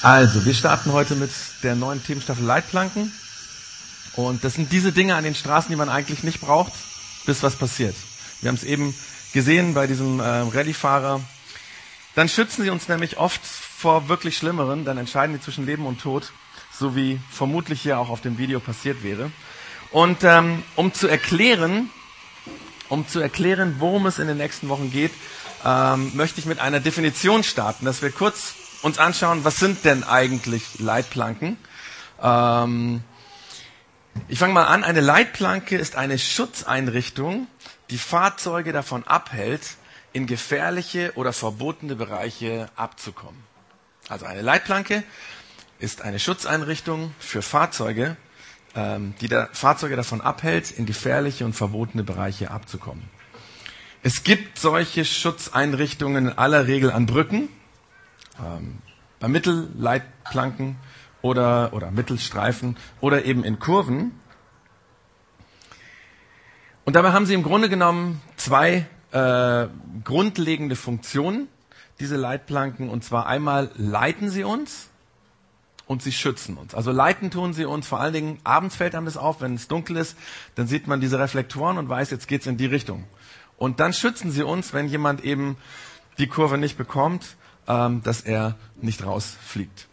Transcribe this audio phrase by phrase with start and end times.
[0.00, 1.30] Also, wir starten heute mit
[1.64, 3.12] der neuen Themenstaffel Leitplanken.
[4.14, 6.72] Und das sind diese Dinge an den Straßen, die man eigentlich nicht braucht,
[7.26, 7.96] bis was passiert.
[8.40, 8.94] Wir haben es eben
[9.32, 11.20] gesehen bei diesem äh, Rallyefahrer.
[12.14, 14.84] Dann schützen sie uns nämlich oft vor wirklich Schlimmeren.
[14.84, 16.32] Dann entscheiden die zwischen Leben und Tod,
[16.72, 19.32] so wie vermutlich hier auch auf dem Video passiert wäre.
[19.90, 21.90] Und ähm, um zu erklären,
[22.88, 25.12] um zu erklären, worum es in den nächsten Wochen geht,
[25.64, 30.04] ähm, möchte ich mit einer Definition starten, dass wir kurz uns anschauen, was sind denn
[30.04, 31.56] eigentlich Leitplanken.
[32.22, 33.02] Ähm,
[34.28, 34.84] ich fange mal an.
[34.84, 37.46] Eine Leitplanke ist eine Schutzeinrichtung,
[37.90, 39.76] die Fahrzeuge davon abhält,
[40.12, 43.42] in gefährliche oder verbotene Bereiche abzukommen.
[44.08, 45.04] Also eine Leitplanke
[45.78, 48.16] ist eine Schutzeinrichtung für Fahrzeuge,
[48.74, 53.04] ähm, die der Fahrzeuge davon abhält, in gefährliche und verbotene Bereiche abzukommen.
[54.02, 57.48] Es gibt solche Schutzeinrichtungen in aller Regel an Brücken,
[58.44, 58.78] ähm,
[59.20, 60.76] bei Mittelleitplanken
[61.22, 64.12] oder, oder Mittelstreifen oder eben in Kurven.
[66.84, 69.66] Und dabei haben sie im Grunde genommen zwei äh,
[70.04, 71.48] grundlegende Funktionen,
[72.00, 72.88] diese Leitplanken.
[72.88, 74.88] Und zwar einmal leiten sie uns
[75.86, 76.74] und sie schützen uns.
[76.74, 79.68] Also leiten tun sie uns, vor allen Dingen abends fällt einem das auf, wenn es
[79.68, 80.16] dunkel ist,
[80.54, 83.04] dann sieht man diese Reflektoren und weiß, jetzt geht's in die Richtung.
[83.56, 85.56] Und dann schützen sie uns, wenn jemand eben
[86.18, 87.36] die Kurve nicht bekommt,
[87.68, 89.86] ähm, dass er nicht rausfliegt.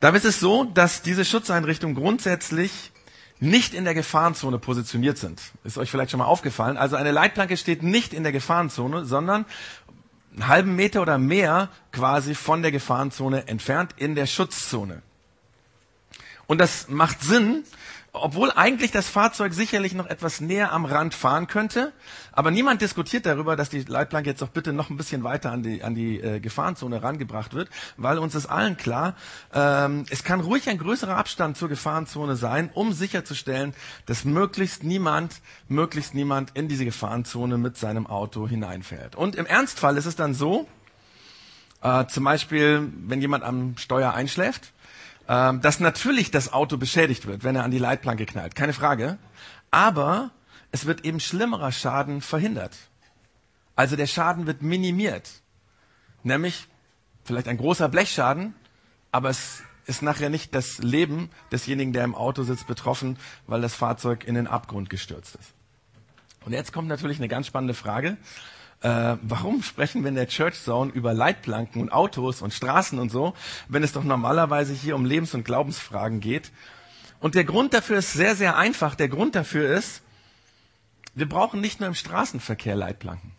[0.00, 2.92] Dabei ist es so, dass diese Schutzeinrichtungen grundsätzlich
[3.40, 5.40] nicht in der Gefahrenzone positioniert sind.
[5.64, 6.76] Ist euch vielleicht schon mal aufgefallen.
[6.76, 9.46] Also eine Leitplanke steht nicht in der Gefahrenzone, sondern
[10.32, 15.02] einen halben Meter oder mehr quasi von der Gefahrenzone entfernt in der Schutzzone.
[16.46, 17.64] Und das macht Sinn,
[18.22, 21.92] obwohl eigentlich das Fahrzeug sicherlich noch etwas näher am Rand fahren könnte,
[22.32, 25.62] aber niemand diskutiert darüber, dass die Leitplanke jetzt doch bitte noch ein bisschen weiter an
[25.62, 29.14] die, an die äh, Gefahrenzone rangebracht wird, weil uns ist allen klar,
[29.54, 33.74] ähm, es kann ruhig ein größerer Abstand zur Gefahrenzone sein, um sicherzustellen,
[34.06, 39.16] dass möglichst niemand, möglichst niemand in diese Gefahrenzone mit seinem Auto hineinfährt.
[39.16, 40.66] Und im Ernstfall ist es dann so,
[41.82, 44.72] äh, zum Beispiel, wenn jemand am Steuer einschläft,
[45.28, 48.54] ähm, dass natürlich das Auto beschädigt wird, wenn er an die Leitplanke knallt.
[48.54, 49.18] Keine Frage.
[49.70, 50.30] Aber
[50.72, 52.76] es wird eben schlimmerer Schaden verhindert.
[53.74, 55.42] Also der Schaden wird minimiert.
[56.22, 56.68] Nämlich
[57.24, 58.54] vielleicht ein großer Blechschaden,
[59.12, 63.74] aber es ist nachher nicht das Leben desjenigen, der im Auto sitzt, betroffen, weil das
[63.74, 65.54] Fahrzeug in den Abgrund gestürzt ist.
[66.44, 68.16] Und jetzt kommt natürlich eine ganz spannende Frage.
[68.82, 73.10] Äh, warum sprechen wir in der Church Zone über Leitplanken und Autos und Straßen und
[73.10, 73.34] so,
[73.68, 76.52] wenn es doch normalerweise hier um Lebens- und Glaubensfragen geht?
[77.20, 78.94] Und der Grund dafür ist sehr, sehr einfach.
[78.94, 80.02] Der Grund dafür ist,
[81.14, 83.32] wir brauchen nicht nur im Straßenverkehr Leitplanken.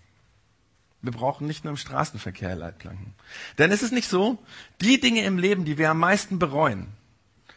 [1.03, 3.13] Wir brauchen nicht nur im Straßenverkehr Leitplanken.
[3.59, 4.39] Denn es ist nicht so,
[4.81, 6.87] die Dinge im Leben, die wir am meisten bereuen,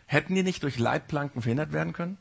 [0.04, 2.18] hätten die nicht durch Leitplanken verhindert werden können?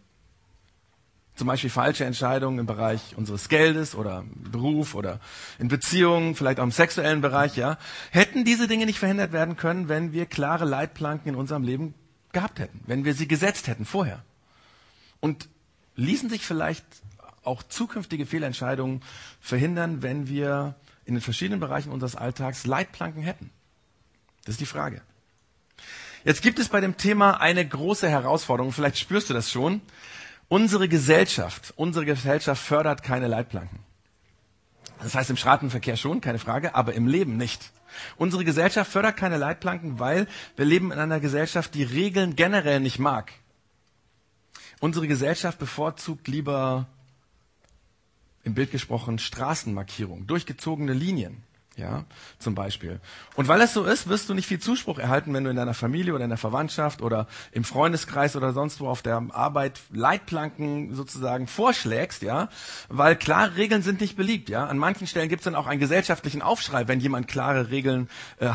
[1.39, 5.21] Zum Beispiel falsche Entscheidungen im Bereich unseres Geldes oder Beruf oder
[5.57, 7.77] in Beziehungen, vielleicht auch im sexuellen Bereich, ja.
[8.11, 11.93] Hätten diese Dinge nicht verhindert werden können, wenn wir klare Leitplanken in unserem Leben
[12.33, 14.21] gehabt hätten, wenn wir sie gesetzt hätten vorher.
[15.21, 15.47] Und
[15.95, 16.83] ließen sich vielleicht
[17.45, 19.01] auch zukünftige Fehlentscheidungen
[19.39, 20.75] verhindern, wenn wir
[21.05, 23.49] in den verschiedenen Bereichen unseres Alltags Leitplanken hätten?
[24.43, 25.01] Das ist die Frage.
[26.25, 29.79] Jetzt gibt es bei dem Thema eine große Herausforderung, vielleicht spürst du das schon.
[30.49, 33.79] Unsere Gesellschaft, unsere Gesellschaft fördert keine Leitplanken.
[35.01, 37.71] Das heißt im Straßenverkehr schon, keine Frage, aber im Leben nicht.
[38.17, 42.99] Unsere Gesellschaft fördert keine Leitplanken, weil wir leben in einer Gesellschaft, die Regeln generell nicht
[42.99, 43.31] mag.
[44.79, 46.87] Unsere Gesellschaft bevorzugt lieber,
[48.43, 51.43] im Bild gesprochen, Straßenmarkierungen, durchgezogene Linien
[51.79, 52.05] ja,
[52.37, 52.99] zum Beispiel.
[53.35, 55.73] Und weil es so ist, wirst du nicht viel Zuspruch erhalten, wenn du in deiner
[55.73, 60.93] Familie oder in der Verwandtschaft oder im Freundeskreis oder sonst wo auf der Arbeit Leitplanken
[60.93, 62.49] sozusagen vorschlägst, ja,
[62.89, 64.65] weil klare Regeln sind nicht beliebt, ja.
[64.65, 68.51] An manchen Stellen gibt es dann auch einen gesellschaftlichen Aufschrei, wenn jemand klare Regeln äh,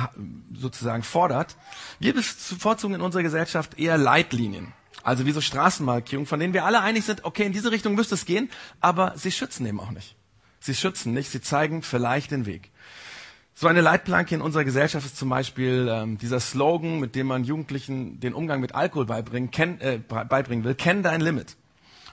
[0.54, 1.56] sozusagen fordert.
[1.98, 4.72] Wir bevorzugen in unserer Gesellschaft eher Leitlinien.
[5.02, 8.14] Also wie so Straßenmarkierungen, von denen wir alle einig sind, okay, in diese Richtung müsste
[8.14, 8.50] es gehen,
[8.80, 10.16] aber sie schützen eben auch nicht.
[10.60, 12.70] Sie schützen nicht, sie zeigen vielleicht den Weg.
[13.56, 17.44] So eine Leitplanke in unserer Gesellschaft ist zum Beispiel ähm, dieser Slogan, mit dem man
[17.44, 21.56] Jugendlichen den Umgang mit Alkohol beibringen, kenn, äh, beibringen will, kenn dein Limit.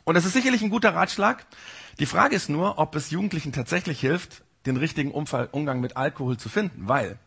[0.03, 1.47] Und das ist sicherlich ein guter Ratschlag.
[1.99, 6.37] Die Frage ist nur, ob es Jugendlichen tatsächlich hilft, den richtigen Umfall, Umgang mit Alkohol
[6.37, 6.87] zu finden.
[6.87, 7.17] Weil,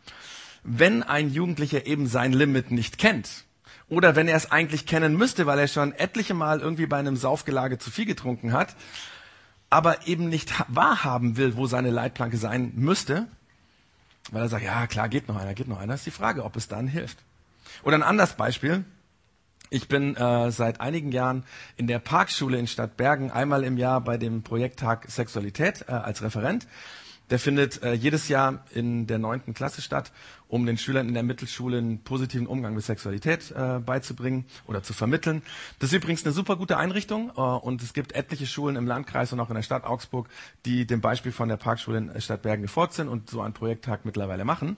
[0.62, 3.44] wenn ein Jugendlicher eben sein Limit nicht kennt,
[3.88, 7.16] oder wenn er es eigentlich kennen müsste, weil er schon etliche Mal irgendwie bei einem
[7.16, 8.76] Saufgelage zu viel getrunken hat,
[9.70, 13.26] aber eben nicht wahrhaben will, wo seine Leitplanke sein müsste,
[14.30, 15.94] Weil er sagt, ja klar, geht noch einer, geht noch einer.
[15.94, 17.18] ist die Frage, ob es dann hilft.
[17.82, 18.84] Oder ein anderes Beispiel.
[19.70, 21.44] Ich bin äh, seit einigen Jahren
[21.76, 26.66] in der Parkschule in Stadtbergen einmal im Jahr bei dem Projekttag Sexualität äh, als Referent.
[27.30, 30.12] Der findet äh, jedes Jahr in der neunten Klasse statt,
[30.46, 34.92] um den Schülern in der Mittelschule einen positiven Umgang mit Sexualität äh, beizubringen oder zu
[34.92, 35.42] vermitteln.
[35.78, 39.32] Das ist übrigens eine super gute Einrichtung äh, und es gibt etliche Schulen im Landkreis
[39.32, 40.28] und auch in der Stadt Augsburg,
[40.66, 44.44] die dem Beispiel von der Parkschule in Stadtbergen gefolgt sind und so einen Projekttag mittlerweile
[44.44, 44.76] machen.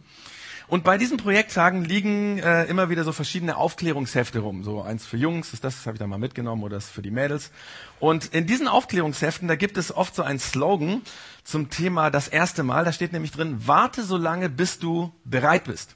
[0.68, 4.64] Und bei diesen Projekttagen liegen äh, immer wieder so verschiedene Aufklärungshefte rum.
[4.64, 7.02] So eins für Jungs, ist das, das habe ich da mal mitgenommen, oder das für
[7.02, 7.52] die Mädels.
[8.00, 11.02] Und in diesen Aufklärungsheften, da gibt es oft so einen Slogan
[11.44, 12.84] zum Thema das erste Mal.
[12.84, 15.94] Da steht nämlich drin, warte so lange, bis du bereit bist.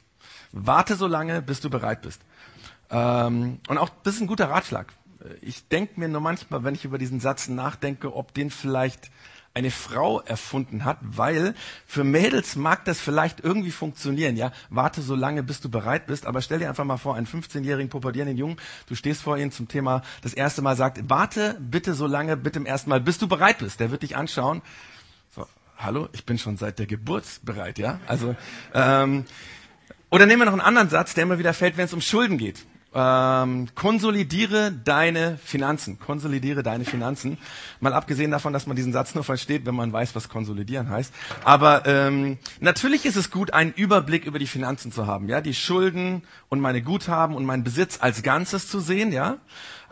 [0.52, 2.20] Warte so lange, bis du bereit bist.
[2.90, 4.92] Ähm, und auch das ist ein guter Ratschlag.
[5.42, 9.10] Ich denke mir nur manchmal, wenn ich über diesen Satz nachdenke, ob den vielleicht
[9.60, 11.54] eine Frau erfunden hat, weil
[11.86, 14.52] für Mädels mag das vielleicht irgendwie funktionieren, ja.
[14.70, 17.90] Warte so lange, bis du bereit bist, aber stell dir einfach mal vor, einen 15-jährigen
[17.90, 18.56] pubertierenden Jungen,
[18.88, 22.58] du stehst vor ihm zum Thema das erste Mal, sagt, warte bitte so lange, bitte
[22.58, 23.80] im ersten Mal, bis du bereit bist.
[23.80, 24.62] Der wird dich anschauen.
[25.34, 25.46] So,
[25.76, 28.00] hallo, ich bin schon seit der Geburt bereit, ja.
[28.06, 28.34] Also,
[28.74, 29.24] ähm,
[30.10, 32.38] oder nehmen wir noch einen anderen Satz, der immer wieder fällt, wenn es um Schulden
[32.38, 35.98] geht ähm, konsolidiere deine Finanzen.
[35.98, 37.38] Konsolidiere deine Finanzen.
[37.78, 41.12] Mal abgesehen davon, dass man diesen Satz nur versteht, wenn man weiß, was konsolidieren heißt.
[41.44, 45.28] Aber ähm, natürlich ist es gut, einen Überblick über die Finanzen zu haben.
[45.28, 49.12] Ja, die Schulden und meine Guthaben und meinen Besitz als Ganzes zu sehen.
[49.12, 49.38] Ja,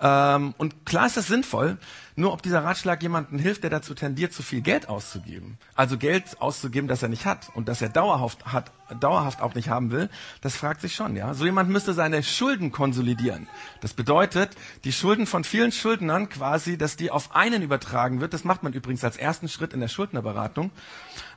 [0.00, 1.78] ähm, und klar ist das sinnvoll.
[2.18, 5.56] Nur ob dieser Ratschlag jemandem hilft, der dazu tendiert, zu viel Geld auszugeben.
[5.76, 9.68] Also Geld auszugeben, das er nicht hat und das er dauerhaft hat, dauerhaft auch nicht
[9.68, 10.10] haben will,
[10.40, 11.32] das fragt sich schon, ja.
[11.34, 13.46] So jemand müsste seine Schulden konsolidieren.
[13.82, 18.34] Das bedeutet, die Schulden von vielen Schuldnern quasi, dass die auf einen übertragen wird.
[18.34, 20.72] Das macht man übrigens als ersten Schritt in der Schuldnerberatung.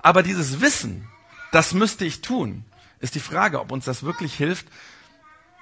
[0.01, 1.07] Aber dieses Wissen,
[1.51, 2.65] das müsste ich tun,
[2.99, 4.65] ist die Frage, ob uns das wirklich hilft,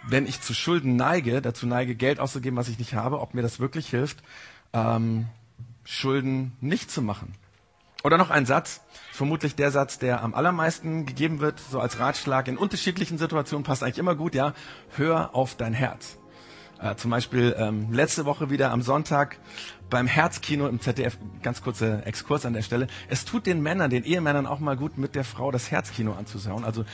[0.07, 3.41] wenn ich zu Schulden neige, dazu neige, Geld auszugeben, was ich nicht habe, ob mir
[3.41, 4.23] das wirklich hilft,
[4.73, 5.27] ähm,
[5.83, 7.33] Schulden nicht zu machen.
[8.03, 8.81] Oder noch ein Satz,
[9.11, 13.83] vermutlich der Satz, der am allermeisten gegeben wird, so als Ratschlag in unterschiedlichen Situationen, passt
[13.83, 14.53] eigentlich immer gut, ja,
[14.95, 16.17] hör auf dein Herz.
[16.81, 19.37] Äh, zum Beispiel ähm, letzte Woche wieder am Sonntag
[19.89, 22.87] beim Herzkino im ZDF, ganz kurzer Exkurs an der Stelle.
[23.09, 26.63] Es tut den Männern, den Ehemännern auch mal gut, mit der Frau das Herzkino anzuschauen.
[26.63, 26.85] Also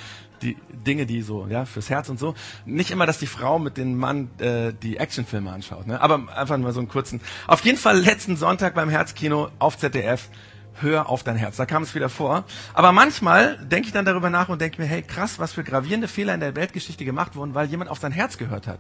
[0.41, 2.33] die Dinge, die so, ja, fürs Herz und so.
[2.65, 6.01] Nicht immer, dass die Frau mit dem Mann äh, die Actionfilme anschaut, ne?
[6.01, 7.21] aber einfach mal so einen kurzen.
[7.47, 10.29] Auf jeden Fall letzten Sonntag beim Herzkino auf ZDF.
[10.77, 11.55] Hör auf dein Herz.
[11.55, 12.43] Da kam es wieder vor.
[12.73, 16.07] Aber manchmal denke ich dann darüber nach und denke mir, hey, krass, was für gravierende
[16.07, 18.79] Fehler in der Weltgeschichte gemacht wurden, weil jemand auf sein Herz gehört hat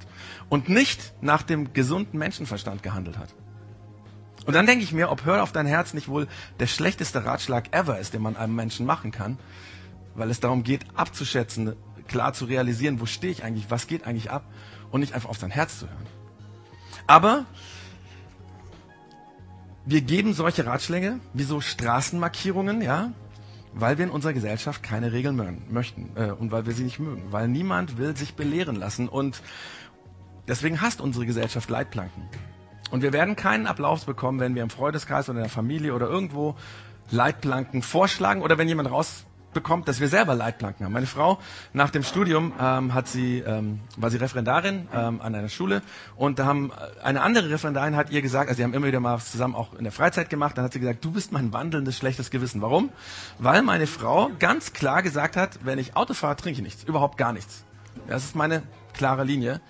[0.49, 3.29] und nicht nach dem gesunden Menschenverstand gehandelt hat.
[4.45, 6.27] Und dann denke ich mir, ob Hör auf dein Herz nicht wohl
[6.59, 9.39] der schlechteste Ratschlag ever ist, den man einem Menschen machen kann,
[10.15, 11.75] weil es darum geht, abzuschätzen,
[12.07, 14.43] klar zu realisieren, wo stehe ich eigentlich, was geht eigentlich ab
[14.91, 16.05] und nicht einfach auf sein Herz zu hören.
[17.07, 17.45] Aber
[19.85, 23.11] wir geben solche Ratschläge wie so Straßenmarkierungen, ja,
[23.73, 27.31] weil wir in unserer Gesellschaft keine Regeln möchten äh, und weil wir sie nicht mögen,
[27.31, 29.41] weil niemand will sich belehren lassen und
[30.47, 32.23] deswegen hasst unsere Gesellschaft Leitplanken.
[32.91, 36.07] Und wir werden keinen Applaus bekommen, wenn wir im Freundeskreis oder in der Familie oder
[36.07, 36.55] irgendwo
[37.11, 38.89] Leitplanken vorschlagen oder wenn jemand
[39.55, 40.93] rausbekommt, dass wir selber Leitplanken haben.
[40.93, 41.39] Meine Frau
[41.73, 45.81] nach dem Studium ähm, hat sie ähm, war sie Referendarin ähm, an einer Schule
[46.17, 48.99] und da haben äh, eine andere Referendarin hat ihr gesagt, also sie haben immer wieder
[48.99, 51.97] mal zusammen auch in der Freizeit gemacht, dann hat sie gesagt, du bist mein wandelndes
[51.97, 52.61] schlechtes Gewissen.
[52.61, 52.89] Warum?
[53.39, 57.17] Weil meine Frau ganz klar gesagt hat, wenn ich Auto fahre, trinke ich nichts, überhaupt
[57.17, 57.63] gar nichts.
[58.07, 58.63] Das ist meine
[58.93, 59.61] klare Linie.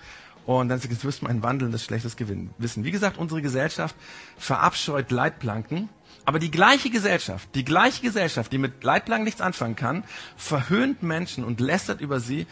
[0.46, 2.84] Und dann ist wirst du ein wandelndes schlechtes Gewinn wissen.
[2.84, 3.96] Wie gesagt, unsere Gesellschaft
[4.38, 5.88] verabscheut Leitplanken.
[6.26, 10.02] Aber die gleiche Gesellschaft, die gleiche Gesellschaft, die mit Leitplanken nichts anfangen kann,
[10.36, 12.48] verhöhnt Menschen und lästert über sie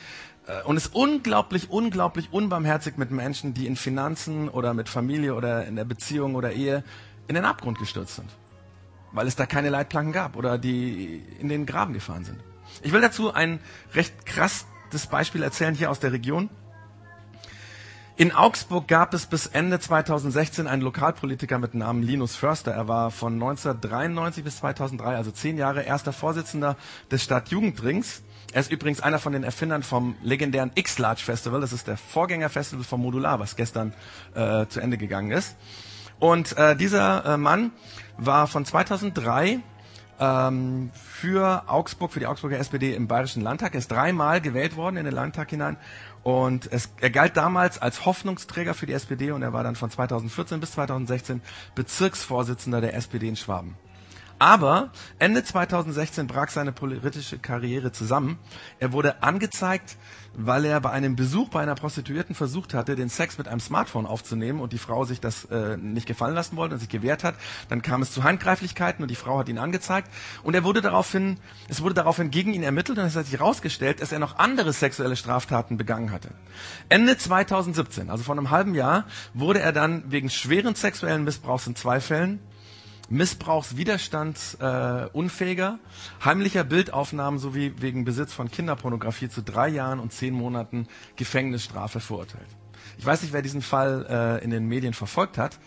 [0.46, 5.66] äh, und ist unglaublich, unglaublich unbarmherzig mit Menschen, die in Finanzen oder mit Familie oder
[5.66, 6.84] in der Beziehung oder Ehe
[7.26, 8.30] in den Abgrund gestürzt sind.
[9.10, 12.38] Weil es da keine Leitplanken gab oder die in den Graben gefahren sind.
[12.82, 13.58] Ich will dazu ein
[13.92, 16.48] recht krasses Beispiel erzählen hier aus der Region.
[18.16, 22.70] In Augsburg gab es bis Ende 2016 einen Lokalpolitiker mit Namen Linus Förster.
[22.70, 26.76] Er war von 1993 bis 2003, also zehn Jahre, erster Vorsitzender
[27.10, 28.22] des Stadtjugendrings.
[28.52, 31.60] Er ist übrigens einer von den Erfindern vom legendären X-Large Festival.
[31.60, 33.92] Das ist der Vorgängerfestival vom Modular, was gestern
[34.36, 35.56] äh, zu Ende gegangen ist.
[36.20, 37.72] Und äh, dieser äh, Mann
[38.16, 39.58] war von 2003
[40.20, 43.74] ähm, für Augsburg, für die Augsburger SPD im Bayerischen Landtag.
[43.74, 45.76] Er ist dreimal gewählt worden in den Landtag hinein
[46.22, 49.90] und es, er galt damals als Hoffnungsträger für die SPD und er war dann von
[49.90, 51.42] 2014 bis 2016
[51.74, 53.76] Bezirksvorsitzender der SPD in Schwaben.
[54.44, 58.38] Aber Ende 2016 brach seine politische Karriere zusammen.
[58.78, 59.96] Er wurde angezeigt,
[60.34, 64.04] weil er bei einem Besuch bei einer Prostituierten versucht hatte, den Sex mit einem Smartphone
[64.04, 67.36] aufzunehmen und die Frau sich das äh, nicht gefallen lassen wollte und sich gewehrt hat.
[67.70, 70.10] Dann kam es zu Handgreiflichkeiten und die Frau hat ihn angezeigt
[70.42, 74.02] und er wurde daraufhin, es wurde daraufhin gegen ihn ermittelt und es hat sich herausgestellt,
[74.02, 76.28] dass er noch andere sexuelle Straftaten begangen hatte.
[76.90, 81.76] Ende 2017, also vor einem halben Jahr, wurde er dann wegen schweren sexuellen Missbrauchs in
[81.76, 82.40] zwei Fällen
[83.10, 90.88] Missbrauchswiderstandsunfähiger, äh, heimlicher Bildaufnahmen sowie wegen Besitz von Kinderpornografie zu drei Jahren und zehn Monaten
[91.16, 92.48] Gefängnisstrafe verurteilt.
[92.98, 95.60] Ich weiß nicht, wer diesen Fall äh, in den Medien verfolgt hat.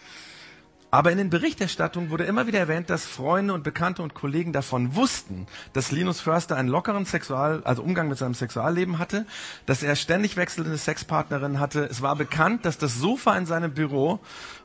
[0.89, 4.95] Aber in den Berichterstattungen wurde immer wieder erwähnt, dass Freunde und Bekannte und Kollegen davon
[4.95, 9.25] wussten, dass Linus Förster einen lockeren Sexual, also Umgang mit seinem Sexualleben hatte,
[9.65, 11.83] dass er ständig wechselnde Sexpartnerinnen hatte.
[11.85, 14.19] Es war bekannt, dass das Sofa in seinem Büro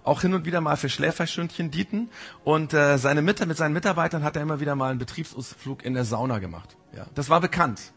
[0.04, 2.08] auch hin und wieder mal für Schläferstündchen dienten
[2.44, 5.94] und äh, seine Mit mit seinen Mitarbeitern hat er immer wieder mal einen Betriebsausflug in
[5.94, 6.76] der Sauna gemacht.
[6.96, 7.92] Ja, das war bekannt.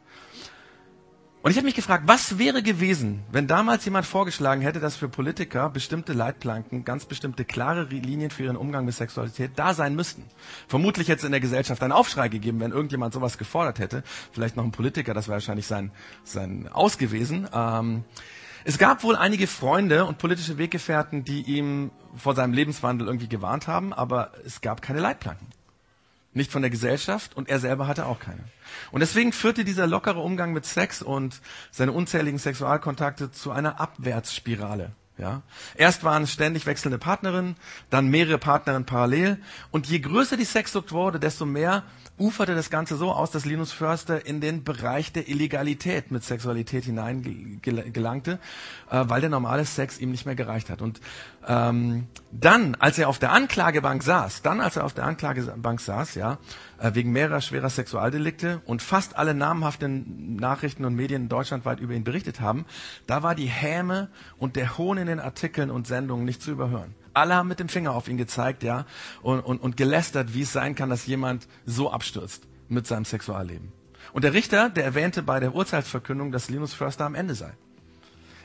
[1.46, 5.08] Und ich habe mich gefragt, was wäre gewesen, wenn damals jemand vorgeschlagen hätte, dass für
[5.08, 10.24] Politiker bestimmte Leitplanken, ganz bestimmte klare Linien für ihren Umgang mit Sexualität da sein müssten.
[10.68, 14.02] Vermutlich hätte es in der Gesellschaft einen Aufschrei gegeben, wenn irgendjemand sowas gefordert hätte.
[14.32, 15.92] Vielleicht noch ein Politiker, das wäre wahrscheinlich sein,
[16.24, 17.48] sein Aus gewesen.
[17.54, 18.06] Ähm,
[18.64, 23.68] es gab wohl einige Freunde und politische Weggefährten, die ihm vor seinem Lebenswandel irgendwie gewarnt
[23.68, 25.46] haben, aber es gab keine Leitplanken
[26.36, 28.44] nicht von der Gesellschaft und er selber hatte auch keine.
[28.92, 34.92] Und deswegen führte dieser lockere Umgang mit Sex und seine unzähligen Sexualkontakte zu einer Abwärtsspirale.
[35.18, 35.44] Ja?
[35.76, 37.56] Erst waren es ständig wechselnde Partnerinnen,
[37.90, 39.38] dann mehrere Partnerinnen parallel.
[39.72, 41.84] Und je größer die Sexsucht wurde, desto mehr
[42.18, 46.86] uferte das Ganze so aus, dass Linus Förster in den Bereich der Illegalität mit Sexualität
[46.86, 48.40] hineingelangte,
[48.90, 50.82] äh, weil der normale Sex ihm nicht mehr gereicht hat.
[50.82, 51.00] Und
[51.48, 56.16] ähm, dann, als er auf der Anklagebank saß, dann, als er auf der Anklagebank saß,
[56.16, 56.38] ja,
[56.80, 62.04] äh, wegen mehrerer schwerer Sexualdelikte und fast alle namhaften Nachrichten und Medien deutschlandweit über ihn
[62.04, 62.66] berichtet haben,
[63.08, 66.96] da war die Häme und der Hohn in den Artikeln und Sendungen nicht zu überhören.
[67.14, 68.86] Alle haben mit dem Finger auf ihn gezeigt, ja,
[69.22, 73.72] und, und, und gelästert, wie es sein kann, dass jemand so abstürzt mit seinem Sexualleben.
[74.12, 77.54] Und der Richter, der erwähnte bei der Urteilsverkündung, dass Linus Förster am Ende sei.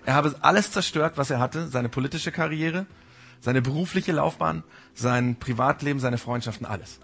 [0.04, 2.86] Er habe alles zerstört, was er hatte, seine politische Karriere,
[3.40, 4.62] seine berufliche Laufbahn,
[4.94, 7.00] sein Privatleben, seine Freundschaften, alles.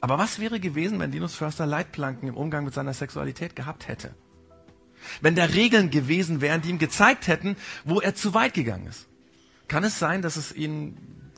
[0.00, 4.14] Aber was wäre gewesen, wenn Linus Förster Leitplanken im Umgang mit seiner Sexualität gehabt hätte?
[5.20, 9.06] Wenn da Regeln gewesen wären, die ihm gezeigt hätten, wo er zu weit gegangen ist?
[9.66, 10.96] Kann es sein, dass es ihn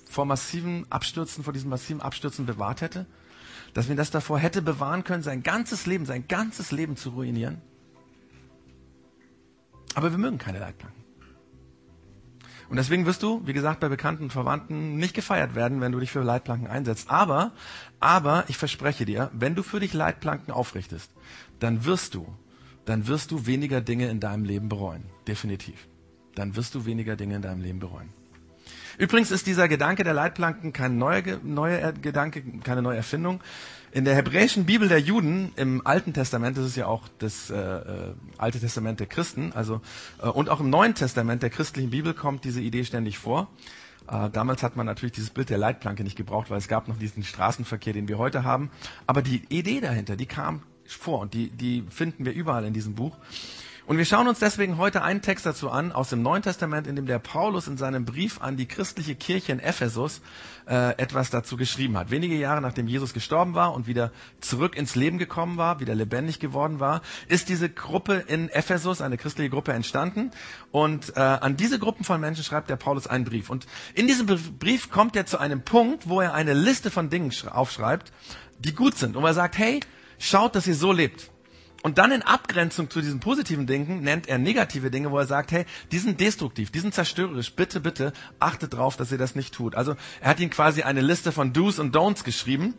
[0.08, 3.06] vor massiven Abstürzen, vor diesen massiven Abstürzen bewahrt hätte?
[3.74, 7.60] Dass wir das davor hätte bewahren können, sein ganzes Leben, sein ganzes Leben zu ruinieren?
[9.94, 11.00] Aber wir mögen keine Leitplanken.
[12.70, 15.98] Und deswegen wirst du, wie gesagt, bei Bekannten und Verwandten nicht gefeiert werden, wenn du
[15.98, 17.10] dich für Leitplanken einsetzt.
[17.10, 17.52] Aber,
[17.98, 21.10] aber ich verspreche dir, wenn du für dich Leitplanken aufrichtest,
[21.58, 22.32] dann wirst du,
[22.84, 25.02] dann wirst du weniger Dinge in deinem Leben bereuen.
[25.26, 25.88] Definitiv.
[26.36, 28.19] Dann wirst du weniger Dinge in deinem Leben bereuen.
[29.00, 33.40] Übrigens ist dieser Gedanke der Leitplanken kein neuer, neuer Gedanke, keine neue Erfindung.
[33.92, 37.56] In der hebräischen Bibel der Juden im Alten Testament, das ist ja auch das äh,
[37.56, 39.80] äh, Alte Testament der Christen, also
[40.22, 43.48] äh, und auch im Neuen Testament der christlichen Bibel kommt diese Idee ständig vor.
[44.06, 46.98] Äh, damals hat man natürlich dieses Bild der Leitplanke nicht gebraucht, weil es gab noch
[46.98, 48.70] diesen Straßenverkehr, den wir heute haben.
[49.06, 52.96] Aber die Idee dahinter, die kam vor und die, die finden wir überall in diesem
[52.96, 53.16] Buch.
[53.90, 56.94] Und wir schauen uns deswegen heute einen Text dazu an aus dem Neuen Testament, in
[56.94, 60.20] dem der Paulus in seinem Brief an die christliche Kirche in Ephesus
[60.68, 62.12] äh, etwas dazu geschrieben hat.
[62.12, 66.38] Wenige Jahre nachdem Jesus gestorben war und wieder zurück ins Leben gekommen war, wieder lebendig
[66.38, 70.30] geworden war, ist diese Gruppe in Ephesus, eine christliche Gruppe, entstanden.
[70.70, 73.50] Und äh, an diese Gruppen von Menschen schreibt der Paulus einen Brief.
[73.50, 74.26] Und in diesem
[74.60, 78.12] Brief kommt er zu einem Punkt, wo er eine Liste von Dingen aufschreibt,
[78.60, 79.16] die gut sind.
[79.16, 79.80] Und er sagt, hey,
[80.20, 81.32] schaut, dass ihr so lebt.
[81.82, 85.50] Und dann in Abgrenzung zu diesem positiven Denken nennt er negative Dinge, wo er sagt,
[85.50, 89.54] hey, die sind destruktiv, die sind zerstörerisch, bitte, bitte achtet drauf, dass ihr das nicht
[89.54, 89.74] tut.
[89.74, 92.74] Also er hat ihnen quasi eine Liste von Do's und Don'ts geschrieben.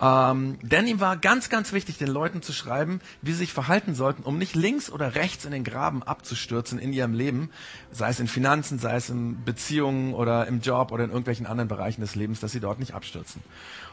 [0.00, 3.96] Ähm, denn ihm war ganz, ganz wichtig, den Leuten zu schreiben, wie sie sich verhalten
[3.96, 7.50] sollten, um nicht links oder rechts in den Graben abzustürzen in ihrem Leben,
[7.90, 11.66] sei es in Finanzen, sei es in Beziehungen oder im Job oder in irgendwelchen anderen
[11.66, 13.42] Bereichen des Lebens, dass sie dort nicht abstürzen.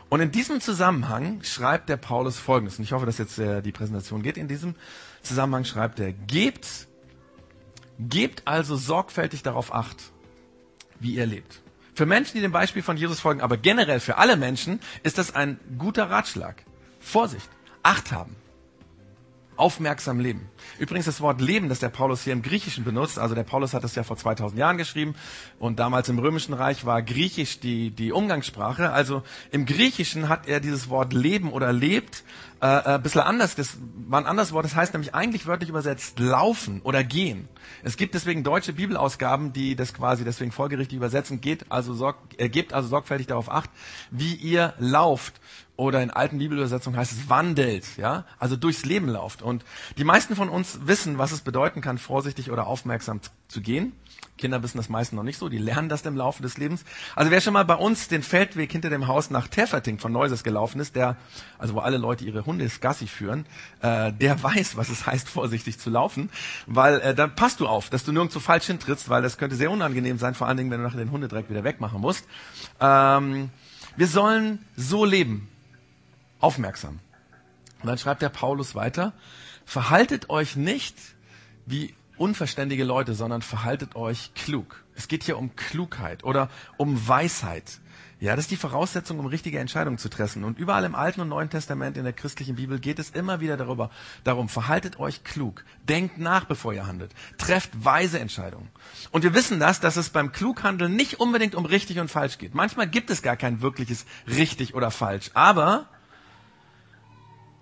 [0.10, 2.78] Und in diesem Zusammenhang schreibt der Paulus Folgendes.
[2.78, 4.38] Und ich hoffe, dass jetzt äh, die Präsentation geht.
[4.38, 4.76] In diesem
[5.24, 6.88] Zusammenhang schreibt er, gebt,
[8.00, 9.98] gebt also sorgfältig darauf acht,
[11.00, 11.62] wie ihr lebt.
[11.96, 15.34] Für Menschen, die dem Beispiel von Jesus folgen, aber generell für alle Menschen, ist das
[15.34, 16.64] ein guter Ratschlag.
[17.00, 17.50] Vorsicht,
[17.86, 18.36] Acht haben.
[19.58, 20.50] Aufmerksam leben.
[20.80, 23.84] Übrigens das Wort Leben, das der Paulus hier im Griechischen benutzt, also der Paulus hat
[23.84, 25.16] das ja vor 2000 Jahren geschrieben
[25.60, 28.92] und damals im Römischen Reich war Griechisch die, die Umgangssprache.
[28.92, 32.24] Also im Griechischen hat er dieses Wort Leben oder lebt
[32.62, 33.56] äh, äh, ein bisschen anders.
[33.56, 37.48] Das war ein anderes Wort, das heißt nämlich eigentlich wörtlich übersetzt laufen oder gehen.
[37.84, 41.42] Es gibt deswegen deutsche Bibelausgaben, die das quasi deswegen folgerichtig übersetzen.
[41.42, 43.70] Geht also sorg, äh, gebt also sorgfältig darauf acht,
[44.10, 45.40] wie ihr lauft
[45.78, 49.42] oder in alten Bibelübersetzungen heißt es wandelt, ja, also durchs Leben lauft.
[49.42, 49.66] Und
[49.98, 53.94] die meisten von uns wissen, was es bedeuten kann, vorsichtig oder aufmerksam zu gehen.
[54.38, 56.84] Kinder wissen das meisten noch nicht so, die lernen das im Laufe des Lebens.
[57.16, 60.44] Also wer schon mal bei uns den Feldweg hinter dem Haus nach Terferting von Neuses
[60.44, 61.16] gelaufen ist, der,
[61.58, 63.46] also wo alle Leute ihre Hunde Gassi führen,
[63.82, 66.30] äh, der weiß, was es heißt, vorsichtig zu laufen,
[66.66, 69.72] weil äh, dann passt du auf, dass du nirgendwo falsch hintrittst, weil das könnte sehr
[69.72, 72.26] unangenehm sein, vor allen Dingen, wenn du nachher den Hundedreck wieder wegmachen musst.
[72.82, 73.50] Ähm,
[73.96, 75.48] wir sollen so leben,
[76.42, 77.00] aufmerksam.
[77.82, 79.14] Und dann schreibt der Paulus weiter,
[79.66, 80.96] verhaltet euch nicht
[81.66, 84.84] wie unverständige Leute, sondern verhaltet euch klug.
[84.96, 87.80] Es geht hier um Klugheit oder um Weisheit.
[88.22, 90.46] Ja, das ist die Voraussetzung, um richtige Entscheidungen zu treffen.
[90.46, 93.58] Und überall im Alten und Neuen Testament in der christlichen Bibel geht es immer wieder
[93.58, 93.90] darüber,
[94.24, 95.66] darum, verhaltet euch klug.
[95.84, 97.12] Denkt nach, bevor ihr handelt.
[97.38, 98.70] Trefft weise Entscheidungen.
[99.12, 102.56] Und wir wissen das, dass es beim Klughandeln nicht unbedingt um richtig und falsch geht.
[102.56, 105.32] Manchmal gibt es gar kein wirkliches richtig oder falsch.
[105.34, 105.90] Aber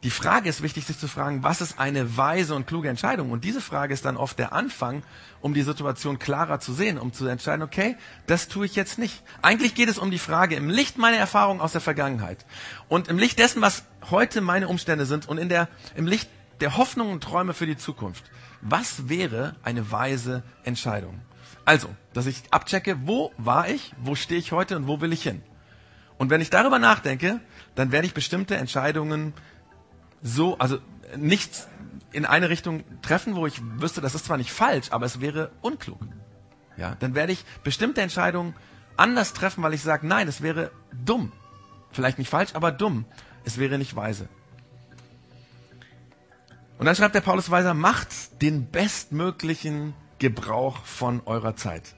[0.03, 3.31] die Frage ist wichtig, sich zu fragen, was ist eine weise und kluge Entscheidung?
[3.31, 5.01] Und diese Frage ist dann oft der Anfang,
[5.39, 7.95] um die Situation klarer zu sehen, um zu entscheiden, okay,
[8.27, 9.23] das tue ich jetzt nicht.
[9.41, 12.45] Eigentlich geht es um die Frage im Licht meiner Erfahrungen aus der Vergangenheit
[12.89, 16.29] und im Licht dessen, was heute meine Umstände sind und in der, im Licht
[16.59, 18.25] der Hoffnung und Träume für die Zukunft.
[18.59, 21.21] Was wäre eine weise Entscheidung?
[21.63, 25.23] Also, dass ich abchecke, wo war ich, wo stehe ich heute und wo will ich
[25.23, 25.41] hin?
[26.17, 27.39] Und wenn ich darüber nachdenke,
[27.75, 29.33] dann werde ich bestimmte Entscheidungen
[30.23, 30.79] so, also
[31.17, 31.67] nichts
[32.11, 35.51] in eine Richtung treffen, wo ich wüsste, das ist zwar nicht falsch, aber es wäre
[35.61, 35.99] unklug.
[36.77, 38.55] Ja, dann werde ich bestimmte Entscheidungen
[38.97, 41.31] anders treffen, weil ich sage, nein, es wäre dumm.
[41.91, 43.05] Vielleicht nicht falsch, aber dumm.
[43.43, 44.27] Es wäre nicht weise.
[46.79, 51.95] Und dann schreibt der Paulus Weiser, macht den bestmöglichen Gebrauch von eurer Zeit.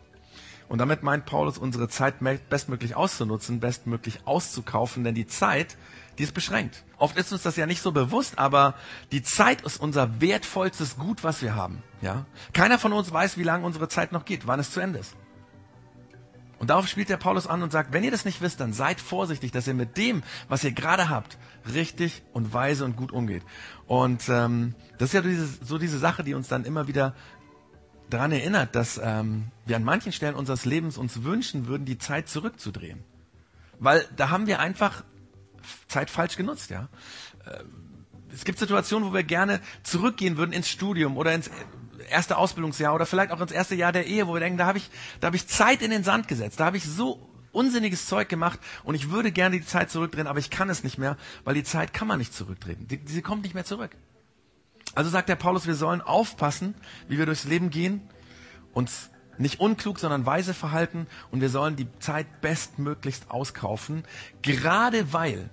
[0.67, 2.15] Und damit meint Paulus, unsere Zeit
[2.49, 5.77] bestmöglich auszunutzen, bestmöglich auszukaufen, denn die Zeit
[6.17, 6.83] die ist beschränkt.
[6.97, 8.75] Oft ist uns das ja nicht so bewusst, aber
[9.11, 11.83] die Zeit ist unser wertvollstes Gut, was wir haben.
[12.01, 12.25] Ja?
[12.53, 15.15] Keiner von uns weiß, wie lange unsere Zeit noch geht, wann es zu Ende ist.
[16.57, 19.01] Und darauf spielt der Paulus an und sagt, wenn ihr das nicht wisst, dann seid
[19.01, 21.37] vorsichtig, dass ihr mit dem, was ihr gerade habt,
[21.73, 23.43] richtig und weise und gut umgeht.
[23.87, 27.13] Und ähm, das ist ja diese, so diese Sache, die uns dann immer wieder
[28.09, 32.29] daran erinnert, dass ähm, wir an manchen Stellen unseres Lebens uns wünschen würden, die Zeit
[32.29, 33.03] zurückzudrehen.
[33.79, 35.03] Weil da haben wir einfach
[35.87, 36.89] Zeit falsch genutzt, ja.
[37.45, 37.63] Äh,
[38.33, 41.49] es gibt Situationen, wo wir gerne zurückgehen würden ins Studium oder ins
[42.09, 44.77] erste Ausbildungsjahr oder vielleicht auch ins erste Jahr der Ehe, wo wir denken, da habe
[44.77, 44.89] ich,
[45.21, 48.59] da habe ich Zeit in den Sand gesetzt, da habe ich so unsinniges Zeug gemacht
[48.83, 51.63] und ich würde gerne die Zeit zurückdrehen, aber ich kann es nicht mehr, weil die
[51.63, 52.87] Zeit kann man nicht zurückdrehen.
[53.05, 53.95] Sie kommt nicht mehr zurück.
[54.93, 56.75] Also sagt der Paulus, wir sollen aufpassen,
[57.07, 58.01] wie wir durchs Leben gehen,
[58.73, 64.03] uns nicht unklug, sondern weise verhalten und wir sollen die Zeit bestmöglichst auskaufen,
[64.41, 65.49] gerade weil,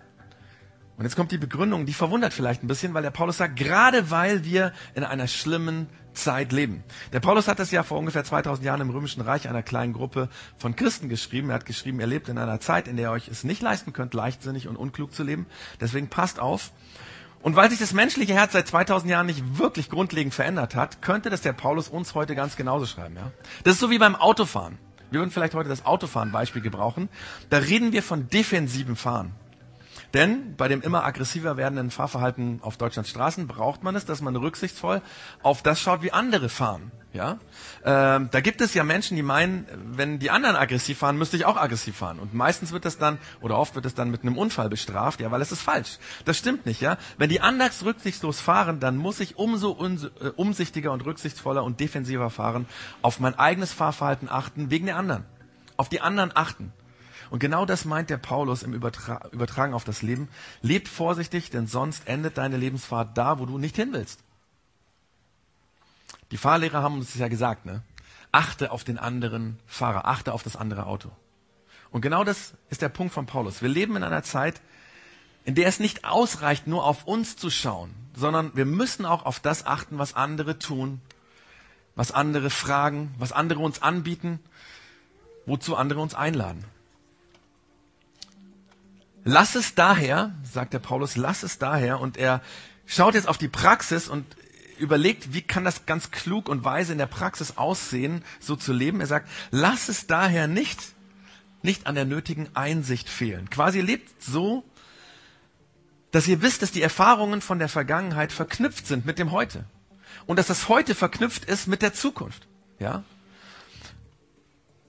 [0.97, 4.11] und jetzt kommt die Begründung, die verwundert vielleicht ein bisschen, weil der Paulus sagt, gerade
[4.11, 6.85] weil wir in einer schlimmen Zeit leben.
[7.13, 10.29] Der Paulus hat das ja vor ungefähr 2000 Jahren im Römischen Reich einer kleinen Gruppe
[10.59, 11.51] von Christen geschrieben.
[11.51, 13.93] Er hat geschrieben, er lebt in einer Zeit, in der ihr euch es nicht leisten
[13.93, 15.47] könnt, leichtsinnig und unklug zu leben.
[15.81, 16.73] Deswegen passt auf.
[17.43, 21.29] Und weil sich das menschliche Herz seit 2000 Jahren nicht wirklich grundlegend verändert hat, könnte
[21.29, 23.17] das der Paulus uns heute ganz genauso schreiben.
[23.17, 23.33] Ja?
[23.65, 24.79] Das ist so wie beim Autofahren.
[25.11, 27.09] Wir würden vielleicht heute das Autofahren-Beispiel gebrauchen.
[27.51, 29.35] Da reden wir von defensivem Fahren.
[30.15, 34.37] Denn bei dem immer aggressiver werdenden Fahrverhalten auf Deutschlands Straßen braucht man es, dass man
[34.37, 35.01] rücksichtsvoll
[35.43, 36.93] auf das schaut, wie andere fahren.
[37.15, 37.39] Ja,
[37.85, 41.45] ähm, da gibt es ja Menschen, die meinen, wenn die anderen aggressiv fahren, müsste ich
[41.45, 42.19] auch aggressiv fahren.
[42.19, 45.31] Und meistens wird das dann oder oft wird es dann mit einem Unfall bestraft, ja,
[45.31, 45.99] weil es ist falsch.
[46.25, 46.97] Das stimmt nicht, ja.
[47.19, 52.31] Wenn die anderen rücksichtslos fahren, dann muss ich umso äh, umsichtiger und rücksichtsvoller und defensiver
[52.31, 52.67] fahren,
[53.03, 55.25] auf mein eigenes Fahrverhalten achten wegen der anderen,
[55.77, 56.73] auf die anderen achten.
[57.33, 60.29] Und genau das meint der Paulus im Übertra Übertragen auf das Leben.
[60.61, 64.21] Lebt vorsichtig, denn sonst endet deine Lebensfahrt da, wo du nicht hin willst.
[66.31, 67.83] Die Fahrlehrer haben uns das ja gesagt, ne?
[68.33, 71.11] Achte auf den anderen Fahrer, achte auf das andere Auto.
[71.91, 73.63] Und genau das ist der Punkt von Paulus.
[73.63, 74.61] Wir leben in einer Zeit,
[75.47, 79.41] in der es nicht ausreicht, nur auf uns zu schauen, sondern wir müssen auch auf
[79.41, 81.01] das achten, was andere tun,
[81.95, 84.39] was andere fragen, was andere uns anbieten,
[85.47, 86.67] wozu andere uns einladen.
[89.25, 92.43] Lass es daher, sagt der Paulus, lass es daher, und er
[92.87, 94.27] schaut jetzt auf die Praxis und
[94.79, 99.01] überlegt, wie kann das ganz klug und weise in der Praxis aussehen, so zu leben.
[99.01, 100.81] Er sagt, lass es daher nicht,
[101.63, 103.49] nicht an der nötigen Einsicht fehlen.
[103.49, 104.65] Quasi lebt so,
[106.11, 109.65] dass ihr wisst, dass die Erfahrungen von der Vergangenheit verknüpft sind mit dem Heute.
[110.27, 112.47] Und dass das Heute verknüpft ist mit der Zukunft.
[112.81, 113.05] Ja?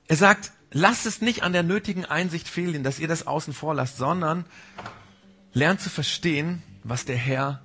[0.07, 3.73] Er sagt, lasst es nicht an der nötigen Einsicht fehlen, dass ihr das außen vor
[3.73, 4.45] lasst, sondern
[5.53, 7.61] lernt zu verstehen, was der Herr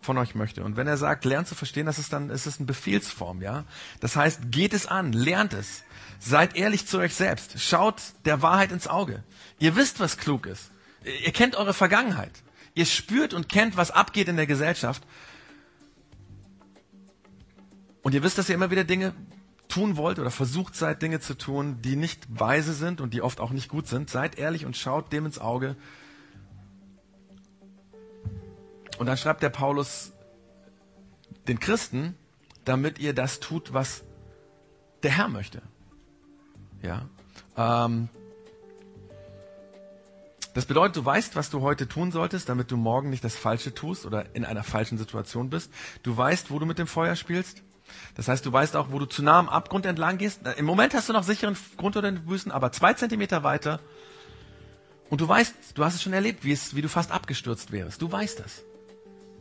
[0.00, 0.64] von euch möchte.
[0.64, 3.64] Und wenn er sagt, lernt zu verstehen, das ist dann, ist es eine Befehlsform, ja.
[4.00, 5.84] Das heißt, geht es an, lernt es.
[6.18, 7.60] Seid ehrlich zu euch selbst.
[7.60, 9.22] Schaut der Wahrheit ins Auge.
[9.58, 10.70] Ihr wisst, was klug ist.
[11.04, 12.32] Ihr kennt eure Vergangenheit.
[12.74, 15.02] Ihr spürt und kennt, was abgeht in der Gesellschaft.
[18.02, 19.12] Und ihr wisst, dass ihr immer wieder Dinge
[19.68, 23.40] tun wollt oder versucht seid, Dinge zu tun, die nicht weise sind und die oft
[23.40, 24.10] auch nicht gut sind.
[24.10, 25.76] Seid ehrlich und schaut dem ins Auge
[28.98, 30.12] und dann schreibt der Paulus
[31.46, 32.16] den Christen,
[32.64, 34.04] damit ihr das tut, was
[35.02, 35.62] der Herr möchte.
[36.82, 37.08] Ja.
[37.56, 38.08] Ähm,
[40.54, 43.74] das bedeutet, du weißt, was du heute tun solltest, damit du morgen nicht das Falsche
[43.74, 45.72] tust oder in einer falschen Situation bist.
[46.02, 47.62] Du weißt, wo du mit dem Feuer spielst.
[48.14, 50.40] Das heißt, du weißt auch, wo du zu nah am Abgrund entlang gehst.
[50.56, 53.80] Im Moment hast du noch sicheren Grund unter den Füßen, aber zwei Zentimeter weiter.
[55.10, 58.02] Und du weißt, du hast es schon erlebt, wie, es, wie du fast abgestürzt wärst.
[58.02, 58.62] Du weißt das.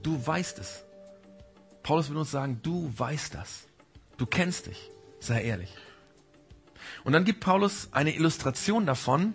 [0.04, 0.84] Du weißt es.
[1.84, 3.64] Paulus will uns sagen, du weißt das.
[4.18, 4.92] Du kennst dich.
[5.20, 5.74] Sei ehrlich.
[7.04, 9.34] Und dann gibt Paulus eine Illustration davon,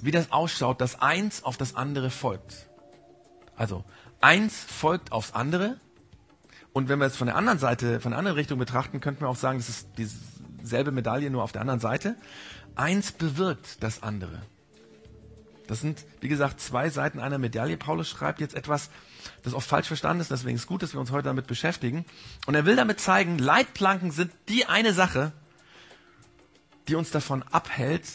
[0.00, 2.68] wie das ausschaut, dass eins auf das andere folgt.
[3.56, 3.84] Also,
[4.20, 5.78] eins folgt aufs andere.
[6.72, 9.28] Und wenn wir es von der anderen Seite, von der anderen Richtung betrachten, könnten wir
[9.28, 12.16] auch sagen, das ist dieselbe Medaille nur auf der anderen Seite.
[12.74, 14.42] Eins bewirkt das andere.
[15.66, 17.76] Das sind, wie gesagt, zwei Seiten einer Medaille.
[17.76, 18.90] Paulus schreibt jetzt etwas,
[19.42, 22.06] das oft falsch verstanden ist, deswegen ist es gut, dass wir uns heute damit beschäftigen.
[22.46, 25.32] Und er will damit zeigen, Leitplanken sind die eine Sache,
[26.88, 28.06] die uns davon abhält,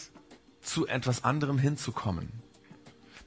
[0.62, 2.30] zu etwas anderem hinzukommen.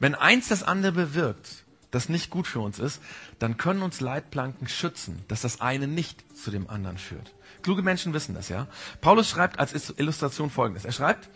[0.01, 1.66] Wenn eins das andere bewirkt,
[1.97, 3.01] das nicht gut für uns ist,
[3.39, 7.33] dann können uns Leitplanken schützen, dass das eine nicht zu dem anderen führt.
[7.63, 8.67] Kluge Menschen wissen das, ja.
[9.01, 10.85] Paulus schreibt als Illustration folgendes.
[10.85, 11.29] Er schreibt,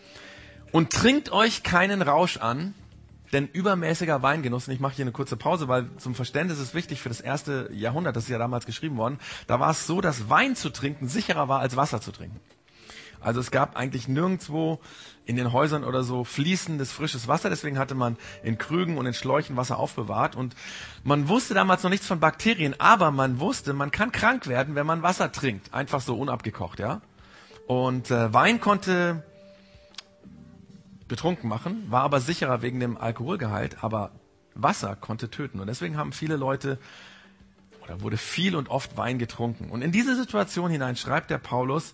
[0.71, 2.73] und trinkt euch keinen Rausch an,
[3.33, 7.01] denn übermäßiger Weingenuss, und ich mache hier eine kurze Pause, weil zum Verständnis ist wichtig
[7.01, 10.29] für das erste Jahrhundert, das ist ja damals geschrieben worden, da war es so, dass
[10.29, 12.39] Wein zu trinken sicherer war als Wasser zu trinken.
[13.21, 14.79] Also es gab eigentlich nirgendwo
[15.25, 17.49] in den Häusern oder so fließendes, frisches Wasser.
[17.49, 20.35] Deswegen hatte man in Krügen und in Schläuchen Wasser aufbewahrt.
[20.35, 20.55] Und
[21.03, 24.85] man wusste damals noch nichts von Bakterien, aber man wusste, man kann krank werden, wenn
[24.85, 25.73] man Wasser trinkt.
[25.73, 27.01] Einfach so unabgekocht, ja.
[27.67, 29.23] Und äh, Wein konnte
[31.07, 34.11] betrunken machen, war aber sicherer wegen dem Alkoholgehalt, aber
[34.55, 35.59] Wasser konnte töten.
[35.59, 36.79] Und deswegen haben viele Leute
[37.83, 39.69] oder wurde viel und oft Wein getrunken.
[39.69, 41.93] Und in diese Situation hinein schreibt der Paulus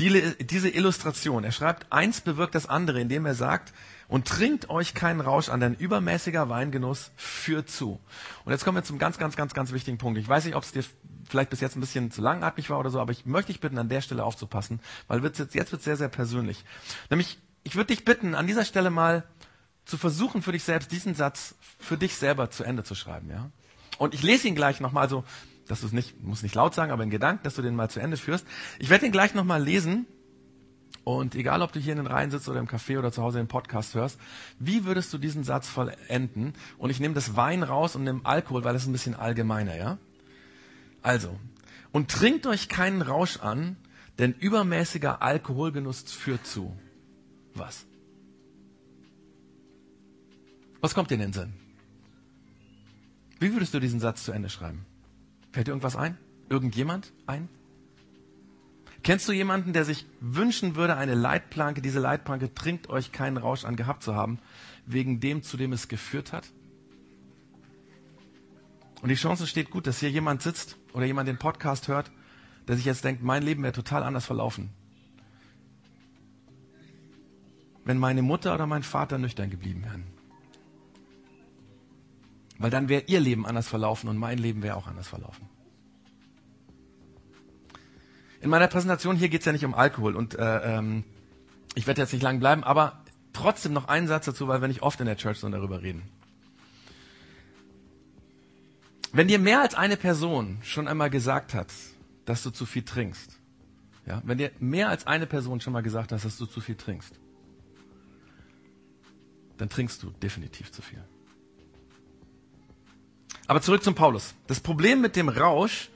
[0.00, 1.44] die, diese Illustration.
[1.44, 3.72] Er schreibt, eins bewirkt das andere, indem er sagt,
[4.08, 8.00] und trinkt euch keinen Rausch an, denn übermäßiger Weingenuss führt zu.
[8.44, 10.18] Und jetzt kommen wir zum ganz, ganz, ganz, ganz wichtigen Punkt.
[10.18, 10.82] Ich weiß nicht, ob es dir
[11.28, 13.78] vielleicht bis jetzt ein bisschen zu langatmig war oder so, aber ich möchte dich bitten,
[13.78, 16.64] an der Stelle aufzupassen, weil jetzt, jetzt wird es sehr, sehr persönlich.
[17.08, 19.22] Nämlich, ich würde dich bitten, an dieser Stelle mal
[19.84, 23.50] zu versuchen, für dich selbst diesen Satz für dich selber zu Ende zu schreiben, ja?
[23.98, 25.24] Und ich lese ihn gleich nochmal, also,
[25.70, 27.88] dass du es nicht, muss nicht laut sagen, aber in Gedanken, dass du den mal
[27.88, 28.46] zu Ende führst.
[28.78, 30.06] Ich werde ihn gleich nochmal lesen.
[31.04, 33.38] Und egal, ob du hier in den Reihen sitzt oder im Café oder zu Hause
[33.38, 34.18] den Podcast hörst,
[34.58, 36.54] wie würdest du diesen Satz vollenden?
[36.76, 39.98] Und ich nehme das Wein raus und nehme Alkohol, weil es ein bisschen allgemeiner, ja?
[41.02, 41.38] Also,
[41.92, 43.76] und trinkt euch keinen Rausch an,
[44.18, 46.76] denn übermäßiger Alkoholgenuss führt zu
[47.54, 47.86] was?
[50.80, 51.52] Was kommt dir in den Sinn?
[53.38, 54.84] Wie würdest du diesen Satz zu Ende schreiben?
[55.52, 56.16] Fällt dir irgendwas ein?
[56.48, 57.48] Irgendjemand ein?
[59.02, 63.64] Kennst du jemanden, der sich wünschen würde, eine Leitplanke, diese Leitplanke trinkt euch keinen Rausch
[63.64, 64.38] an gehabt zu haben,
[64.84, 66.52] wegen dem, zu dem es geführt hat?
[69.00, 72.10] Und die Chance steht gut, dass hier jemand sitzt oder jemand den Podcast hört,
[72.68, 74.70] der sich jetzt denkt, mein Leben wäre total anders verlaufen,
[77.84, 80.19] wenn meine Mutter oder mein Vater nüchtern geblieben wären.
[82.60, 85.48] Weil dann wäre ihr Leben anders verlaufen und mein Leben wäre auch anders verlaufen.
[88.42, 91.04] In meiner Präsentation hier geht es ja nicht um Alkohol und äh, ähm,
[91.74, 94.82] ich werde jetzt nicht lang bleiben, aber trotzdem noch einen Satz dazu, weil wir nicht
[94.82, 96.02] oft in der Church so darüber reden.
[99.12, 101.72] Wenn dir mehr als eine Person schon einmal gesagt hat,
[102.26, 103.38] dass du zu viel trinkst,
[104.04, 106.74] ja, wenn dir mehr als eine Person schon mal gesagt hat, dass du zu viel
[106.74, 107.18] trinkst,
[109.56, 111.02] dann trinkst du definitiv zu viel.
[113.50, 114.34] Aber zurück zum Paulus.
[114.46, 115.88] Das Problem mit dem Rausch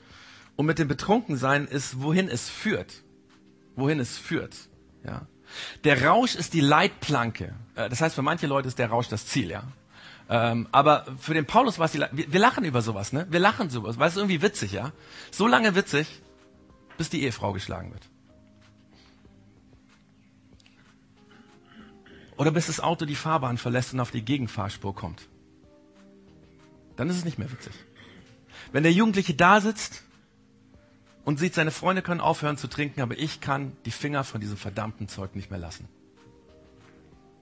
[0.57, 3.01] Und mit dem Betrunkensein ist, wohin es führt.
[3.77, 4.55] Wohin es führt.
[5.05, 5.27] Ja.
[5.85, 7.55] Der Rausch ist die Leitplanke.
[7.75, 9.63] Äh, das heißt, für manche Leute ist der Rausch das Ziel, ja.
[10.27, 13.25] Ähm, aber für den Paulus war es die Le wir, wir lachen über sowas, ne?
[13.29, 14.91] Wir lachen sowas, weil es irgendwie witzig, ja.
[15.31, 16.07] So lange witzig,
[16.97, 18.03] bis die Ehefrau geschlagen wird.
[22.35, 25.29] Oder bis das Auto die Fahrbahn verlässt und auf die Gegenfahrspur kommt.
[26.95, 27.73] Dann ist es nicht mehr witzig.
[28.71, 30.03] Wenn der Jugendliche da sitzt
[31.23, 34.57] und sieht, seine Freunde können aufhören zu trinken, aber ich kann die Finger von diesem
[34.57, 35.87] verdammten Zeug nicht mehr lassen.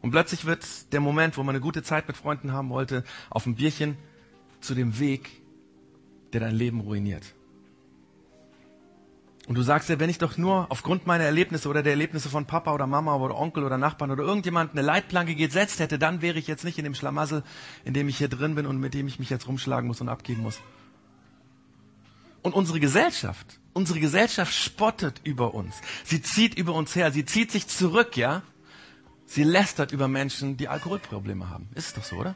[0.02, 3.44] Und plötzlich wird der Moment, wo man eine gute Zeit mit Freunden haben wollte, auf
[3.44, 3.98] dem Bierchen
[4.60, 5.30] zu dem Weg,
[6.34, 7.24] der dein Leben ruiniert.
[9.46, 12.46] Und du sagst ja, wenn ich doch nur aufgrund meiner Erlebnisse oder der Erlebnisse von
[12.46, 16.40] Papa oder Mama oder Onkel oder Nachbarn oder irgendjemand eine Leitplanke gesetzt hätte, dann wäre
[16.40, 17.44] ich jetzt nicht in dem Schlamassel,
[17.84, 20.08] in dem ich hier drin bin und mit dem ich mich jetzt rumschlagen muss und
[20.08, 20.62] abgeben muss.
[22.42, 25.76] Und unsere Gesellschaft, unsere Gesellschaft spottet über uns.
[26.06, 27.12] Sie zieht über uns her.
[27.12, 28.44] Sie zieht sich zurück, ja?
[29.26, 31.68] Sie lästert über Menschen, die Alkoholprobleme haben.
[31.74, 32.36] Ist es doch so, oder?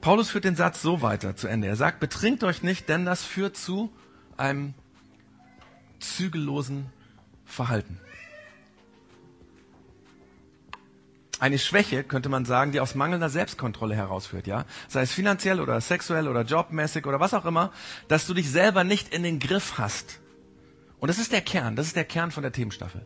[0.00, 1.68] Paulus führt den Satz so weiter zu Ende.
[1.68, 3.92] Er sagt, betrinkt euch nicht, denn das führt zu
[4.36, 4.74] einem
[5.98, 6.86] zügellosen
[7.44, 8.00] Verhalten.
[11.40, 14.64] eine Schwäche, könnte man sagen, die aus mangelnder Selbstkontrolle herausführt, ja?
[14.88, 17.72] Sei es finanziell oder sexuell oder jobmäßig oder was auch immer,
[18.08, 20.20] dass du dich selber nicht in den Griff hast.
[20.98, 23.04] Und das ist der Kern, das ist der Kern von der Themenstaffel.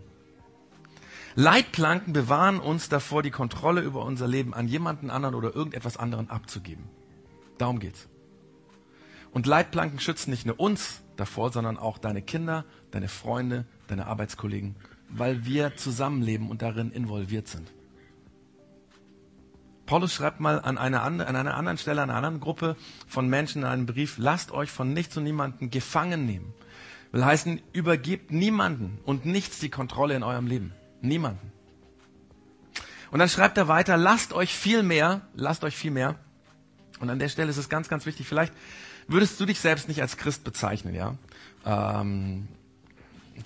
[1.34, 6.28] Leitplanken bewahren uns davor, die Kontrolle über unser Leben an jemanden anderen oder irgendetwas anderen
[6.28, 6.84] abzugeben.
[7.58, 8.08] Darum geht's.
[9.30, 14.76] Und Leitplanken schützen nicht nur uns davor, sondern auch deine Kinder, deine Freunde, deine Arbeitskollegen,
[15.08, 17.72] weil wir zusammenleben und darin involviert sind.
[19.86, 22.76] Paulus schreibt mal an einer, an einer anderen Stelle, an einer anderen Gruppe
[23.08, 26.54] von Menschen in einem Brief, lasst euch von nichts und niemanden gefangen nehmen.
[27.10, 30.72] Will heißen, übergebt niemanden und nichts die Kontrolle in eurem Leben.
[31.02, 31.52] Niemanden.
[33.10, 36.16] Und dann schreibt er weiter, lasst euch viel mehr, lasst euch viel mehr.
[36.98, 38.54] Und an der Stelle ist es ganz, ganz wichtig, vielleicht
[39.08, 41.16] würdest du dich selbst nicht als Christ bezeichnen, ja.
[41.66, 42.48] Ähm,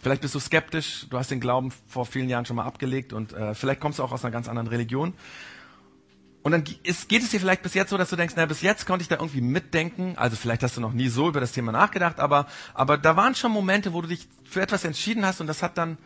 [0.02, 3.32] vielleicht bist du skeptisch, du hast den Glauben vor vielen Jahren schon mal abgelegt und
[3.32, 5.14] äh, vielleicht kommst du auch aus einer ganz anderen Religion.
[6.42, 8.62] Und dann ist, geht es dir vielleicht bis jetzt so, dass du denkst, na, bis
[8.62, 10.14] jetzt konnte ich da irgendwie mitdenken.
[10.16, 13.34] Also vielleicht hast du noch nie so über das Thema nachgedacht, aber, aber da waren
[13.34, 15.98] schon Momente, wo du dich für etwas entschieden hast und das hat dann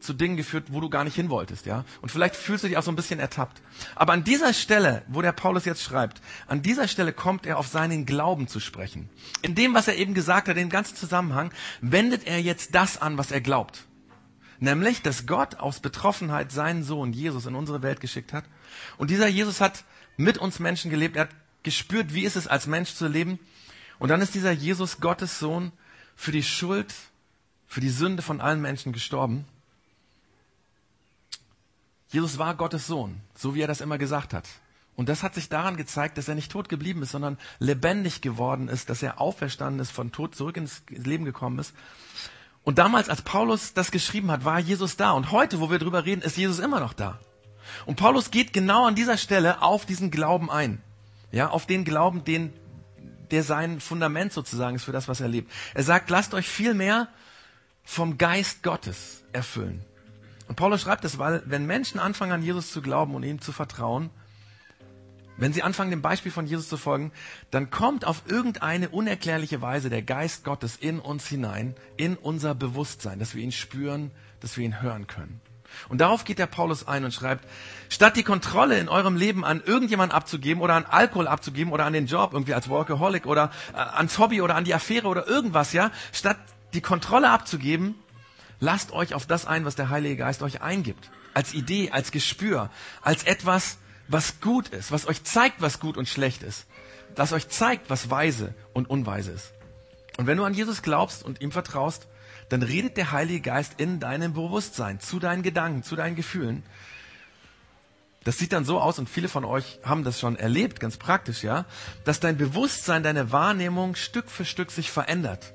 [0.00, 1.84] zu Dingen geführt, wo du gar nicht hin wolltest, ja.
[2.00, 3.60] Und vielleicht fühlst du dich auch so ein bisschen ertappt.
[3.94, 7.66] Aber an dieser Stelle, wo der Paulus jetzt schreibt, an dieser Stelle kommt er auf
[7.66, 9.08] seinen Glauben zu sprechen.
[9.42, 13.18] In dem, was er eben gesagt hat, den ganzen Zusammenhang, wendet er jetzt das an,
[13.18, 13.84] was er glaubt.
[14.60, 18.44] Nämlich, dass Gott aus Betroffenheit seinen Sohn Jesus in unsere Welt geschickt hat.
[18.96, 19.84] Und dieser Jesus hat
[20.16, 21.16] mit uns Menschen gelebt.
[21.16, 23.38] Er hat gespürt, wie ist es als Mensch zu leben.
[23.98, 25.72] Und dann ist dieser Jesus, Gottes Sohn,
[26.16, 26.92] für die Schuld,
[27.68, 29.44] für die Sünde von allen Menschen gestorben.
[32.08, 34.48] Jesus war Gottes Sohn, so wie er das immer gesagt hat.
[34.96, 38.68] Und das hat sich daran gezeigt, dass er nicht tot geblieben ist, sondern lebendig geworden
[38.68, 41.72] ist, dass er auferstanden ist, von Tod zurück ins Leben gekommen ist.
[42.64, 45.12] Und damals, als Paulus das geschrieben hat, war Jesus da.
[45.12, 47.20] Und heute, wo wir drüber reden, ist Jesus immer noch da.
[47.86, 50.82] Und Paulus geht genau an dieser Stelle auf diesen Glauben ein.
[51.30, 52.52] Ja, auf den Glauben, den,
[53.30, 55.52] der sein Fundament sozusagen ist für das, was er lebt.
[55.74, 57.08] Er sagt, lasst euch viel mehr
[57.84, 59.84] vom Geist Gottes erfüllen.
[60.48, 63.52] Und Paulus schreibt es, weil wenn Menschen anfangen an Jesus zu glauben und ihm zu
[63.52, 64.10] vertrauen,
[65.36, 67.12] wenn sie anfangen, dem Beispiel von Jesus zu folgen,
[67.52, 73.20] dann kommt auf irgendeine unerklärliche Weise der Geist Gottes in uns hinein, in unser Bewusstsein,
[73.20, 75.40] dass wir ihn spüren, dass wir ihn hören können.
[75.88, 77.46] Und darauf geht der Paulus ein und schreibt,
[77.88, 81.92] statt die Kontrolle in eurem Leben an irgendjemand abzugeben oder an Alkohol abzugeben oder an
[81.92, 85.72] den Job irgendwie als Workaholic oder äh, ans Hobby oder an die Affäre oder irgendwas,
[85.72, 86.38] ja, statt
[86.74, 87.94] die Kontrolle abzugeben,
[88.60, 91.10] lasst euch auf das ein, was der Heilige Geist euch eingibt.
[91.34, 92.70] Als Idee, als Gespür,
[93.02, 96.66] als etwas, was gut ist, was euch zeigt, was gut und schlecht ist,
[97.14, 99.52] das euch zeigt, was weise und unweise ist.
[100.16, 102.08] Und wenn du an Jesus glaubst und ihm vertraust,
[102.48, 106.64] dann redet der Heilige Geist in deinem Bewusstsein, zu deinen Gedanken, zu deinen Gefühlen.
[108.24, 111.44] Das sieht dann so aus, und viele von euch haben das schon erlebt, ganz praktisch,
[111.44, 111.66] ja,
[112.04, 115.54] dass dein Bewusstsein, deine Wahrnehmung Stück für Stück sich verändert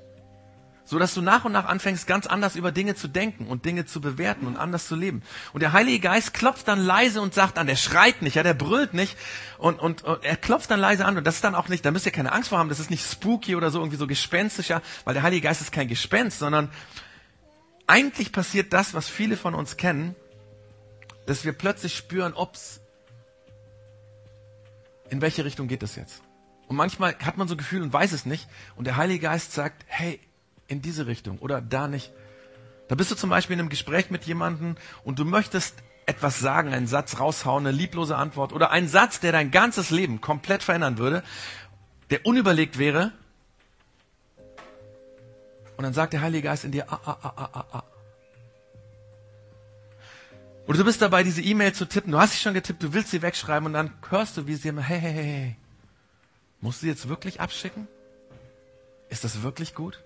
[0.84, 3.86] so dass du nach und nach anfängst, ganz anders über Dinge zu denken und Dinge
[3.86, 5.22] zu bewerten und anders zu leben.
[5.52, 8.54] Und der Heilige Geist klopft dann leise und sagt an, der schreit nicht, ja, der
[8.54, 9.16] brüllt nicht
[9.58, 11.90] und, und, und er klopft dann leise an und das ist dann auch nicht, da
[11.90, 14.82] müsst ihr keine Angst vor haben, das ist nicht spooky oder so irgendwie so gespenstischer,
[15.04, 16.70] weil der Heilige Geist ist kein Gespenst, sondern
[17.86, 20.14] eigentlich passiert das, was viele von uns kennen,
[21.26, 22.80] dass wir plötzlich spüren, ups,
[25.10, 26.22] in welche Richtung geht das jetzt?
[26.66, 28.48] Und manchmal hat man so ein Gefühl und weiß es nicht.
[28.74, 30.18] Und der Heilige Geist sagt, hey,
[30.68, 32.12] in diese Richtung oder da nicht.
[32.88, 35.74] Da bist du zum Beispiel in einem Gespräch mit jemandem und du möchtest
[36.06, 40.20] etwas sagen, einen Satz raushauen, eine lieblose Antwort oder einen Satz, der dein ganzes Leben
[40.20, 41.22] komplett verändern würde,
[42.10, 43.12] der unüberlegt wäre.
[45.76, 47.82] Und dann sagt der Heilige Geist in dir, ah, ah, ah, ah, ah, ah.
[50.66, 52.12] Oder du bist dabei, diese E-Mail zu tippen.
[52.12, 54.68] Du hast sie schon getippt, du willst sie wegschreiben und dann hörst du, wie sie
[54.68, 55.56] immer, hey, hey, hey, hey.
[56.60, 57.86] Musst du sie jetzt wirklich abschicken?
[59.10, 60.02] Ist das wirklich gut?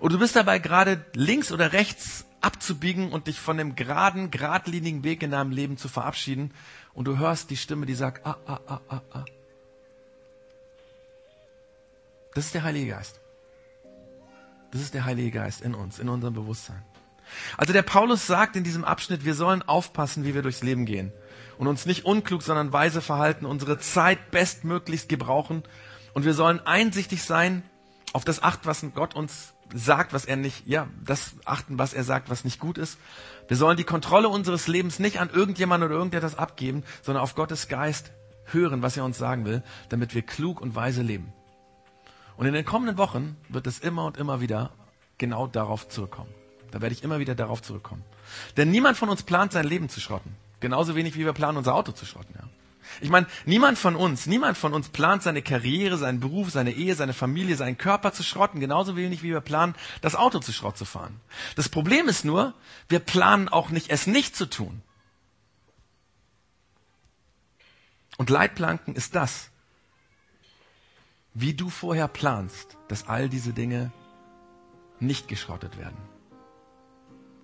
[0.00, 5.04] Oder du bist dabei, gerade links oder rechts abzubiegen und dich von dem geraden, geradlinigen
[5.04, 6.52] Weg in deinem Leben zu verabschieden
[6.94, 9.24] und du hörst die Stimme, die sagt, ah, ah, ah, ah, ah.
[12.34, 13.20] Das ist der Heilige Geist.
[14.70, 16.82] Das ist der Heilige Geist in uns, in unserem Bewusstsein.
[17.56, 21.12] Also der Paulus sagt in diesem Abschnitt, wir sollen aufpassen, wie wir durchs Leben gehen
[21.58, 25.62] und uns nicht unklug, sondern weise verhalten, unsere Zeit bestmöglichst gebrauchen
[26.14, 27.62] und wir sollen einsichtig sein,
[28.12, 32.04] auf das achten, was Gott uns sagt, was er nicht, ja, das achten, was er
[32.04, 32.98] sagt, was nicht gut ist.
[33.48, 37.68] Wir sollen die Kontrolle unseres Lebens nicht an irgendjemand oder irgendetwas abgeben, sondern auf Gottes
[37.68, 38.12] Geist
[38.46, 41.32] hören, was er uns sagen will, damit wir klug und weise leben.
[42.36, 44.70] Und in den kommenden Wochen wird es immer und immer wieder
[45.18, 46.32] genau darauf zurückkommen.
[46.70, 48.04] Da werde ich immer wieder darauf zurückkommen.
[48.56, 50.34] Denn niemand von uns plant, sein Leben zu schrotten.
[50.60, 52.34] Genauso wenig wie wir planen, unser Auto zu schrotten.
[52.38, 52.48] Ja.
[53.00, 56.94] Ich meine, niemand von uns, niemand von uns plant seine Karriere, seinen Beruf, seine Ehe,
[56.94, 60.76] seine Familie, seinen Körper zu schrotten, genauso wenig wie wir planen, das Auto zu Schrott
[60.76, 61.20] zu fahren.
[61.56, 62.54] Das Problem ist nur,
[62.88, 64.82] wir planen auch nicht, es nicht zu tun.
[68.18, 69.50] Und Leitplanken ist das,
[71.32, 73.92] wie du vorher planst, dass all diese Dinge
[74.98, 75.96] nicht geschrottet werden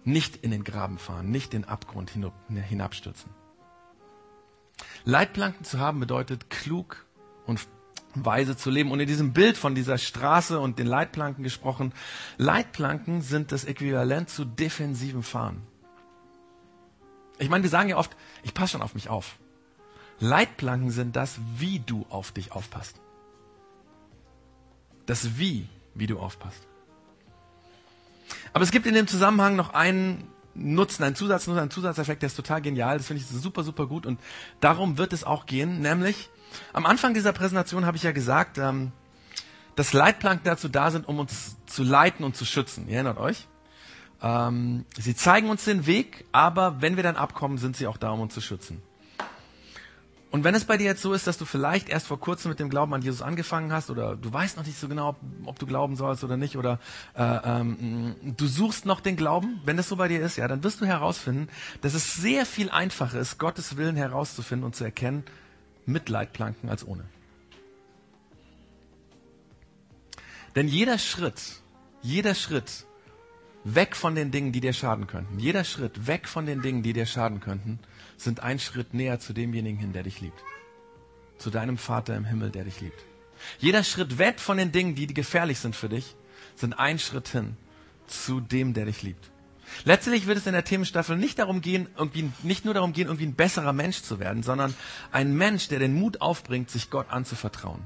[0.07, 2.13] nicht in den Graben fahren, nicht den Abgrund
[2.69, 3.31] hinabstürzen.
[5.07, 7.07] Leitplanken zu haben bedeutet klug
[7.47, 7.67] und
[8.17, 8.91] weise zu leben.
[8.91, 11.93] Und in diesem Bild von dieser Straße und den Leitplanken gesprochen,
[12.39, 15.63] Leitplanken sind das Äquivalent zu defensivem Fahren.
[17.39, 19.37] Ich meine, wir sagen ja oft, ich passe schon auf mich auf.
[20.19, 23.01] Leitplanken sind das, wie du auf dich aufpasst.
[25.05, 26.67] Das Wie, wie du aufpasst.
[28.53, 32.37] Aber es gibt in dem Zusammenhang noch einen Nutzen, einen Zusatznutzen, einen Zusatzeffekt, der ist
[32.37, 32.99] total genial.
[32.99, 34.07] Das finde ich super, super gut.
[34.07, 34.19] Und
[34.61, 35.81] darum wird es auch gehen.
[35.81, 36.31] Nämlich,
[36.73, 38.93] am Anfang dieser Präsentation habe ich ja gesagt, ähm,
[39.75, 42.89] dass Leitplanken dazu da sind, um uns zu leiten und zu schützen.
[42.89, 43.47] Ihr erinnert euch?
[44.23, 48.11] Ähm, sie zeigen uns den Weg, aber wenn wir dann abkommen, sind sie auch da,
[48.11, 48.83] um uns zu schützen.
[50.37, 52.61] Und wenn es bei dir jetzt so ist, dass du vielleicht erst vor kurzem mit
[52.61, 55.65] dem Glauben an Jesus angefangen hast oder du weißt noch nicht so genau, ob, du
[55.65, 56.79] glauben sollst oder nicht oder
[57.15, 60.63] äh, ähm, du suchst noch den Glauben, wenn das so bei dir ist, ja, dann
[60.63, 61.49] wirst du herausfinden,
[61.81, 65.25] dass es sehr viel einfacher ist, Gottes Willen herauszufinden und zu erkennen
[65.87, 67.05] mit Leitplanken als ohne.
[70.55, 71.63] Denn jeder Schritt,
[72.03, 72.85] jeder Schritt
[73.65, 76.93] weg von den Dingen, die dir schaden könnten, jeder Schritt weg von den Dingen, die
[76.93, 77.79] dir schaden könnten,
[78.17, 80.43] sind ein Schritt näher zu demjenigen hin, der dich liebt.
[81.39, 82.99] Zu deinem Vater im Himmel, der dich liebt.
[83.59, 86.17] Jeder Schritt weg von den Dingen, die gefährlich sind für dich,
[86.55, 87.57] sind ein Schritt hin
[88.07, 89.31] zu dem, der dich liebt.
[89.85, 93.27] Letztlich wird es in der Themenstaffel nicht darum gehen, irgendwie, nicht nur darum gehen, irgendwie
[93.27, 94.75] ein besserer Mensch zu werden, sondern
[95.11, 97.83] ein Mensch, der den Mut aufbringt, sich Gott anzuvertrauen.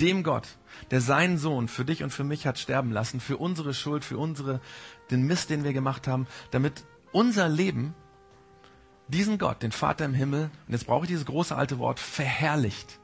[0.00, 0.48] Dem Gott,
[0.90, 4.16] der seinen Sohn für dich und für mich hat sterben lassen, für unsere Schuld, für
[4.16, 4.60] unsere,
[5.10, 7.94] den Mist, den wir gemacht haben, damit unser Leben
[9.08, 12.98] diesen Gott, den Vater im Himmel, und jetzt brauche ich dieses große alte Wort, verherrlicht,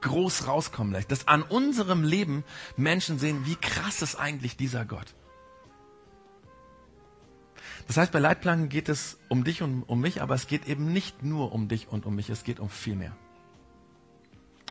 [0.00, 2.44] groß rauskommen lässt, dass an unserem Leben
[2.76, 5.14] Menschen sehen, wie krass ist eigentlich dieser Gott.
[7.86, 10.92] Das heißt, bei Leitplanken geht es um dich und um mich, aber es geht eben
[10.92, 13.16] nicht nur um dich und um mich, es geht um viel mehr.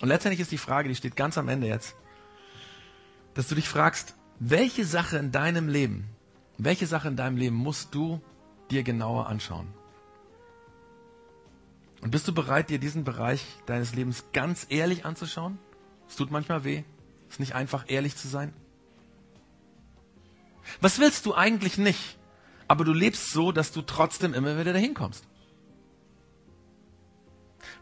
[0.01, 1.95] Und letztendlich ist die Frage, die steht ganz am Ende jetzt,
[3.35, 6.09] dass du dich fragst, welche Sache in deinem Leben,
[6.57, 8.21] welche Sache in deinem Leben musst du
[8.71, 9.67] dir genauer anschauen?
[12.03, 15.57] Und bist du bereit, dir diesen Bereich deines Lebens ganz ehrlich anzuschauen?
[16.09, 16.83] Es tut manchmal weh.
[17.29, 18.53] Es ist nicht einfach, ehrlich zu sein.
[20.81, 22.17] Was willst du eigentlich nicht?
[22.67, 25.25] Aber du lebst so, dass du trotzdem immer wieder dahin kommst.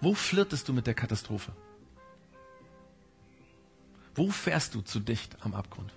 [0.02, 1.54] Wo flirtest du mit der Katastrophe?
[4.14, 5.92] Wo fährst du zu dicht am Abgrund?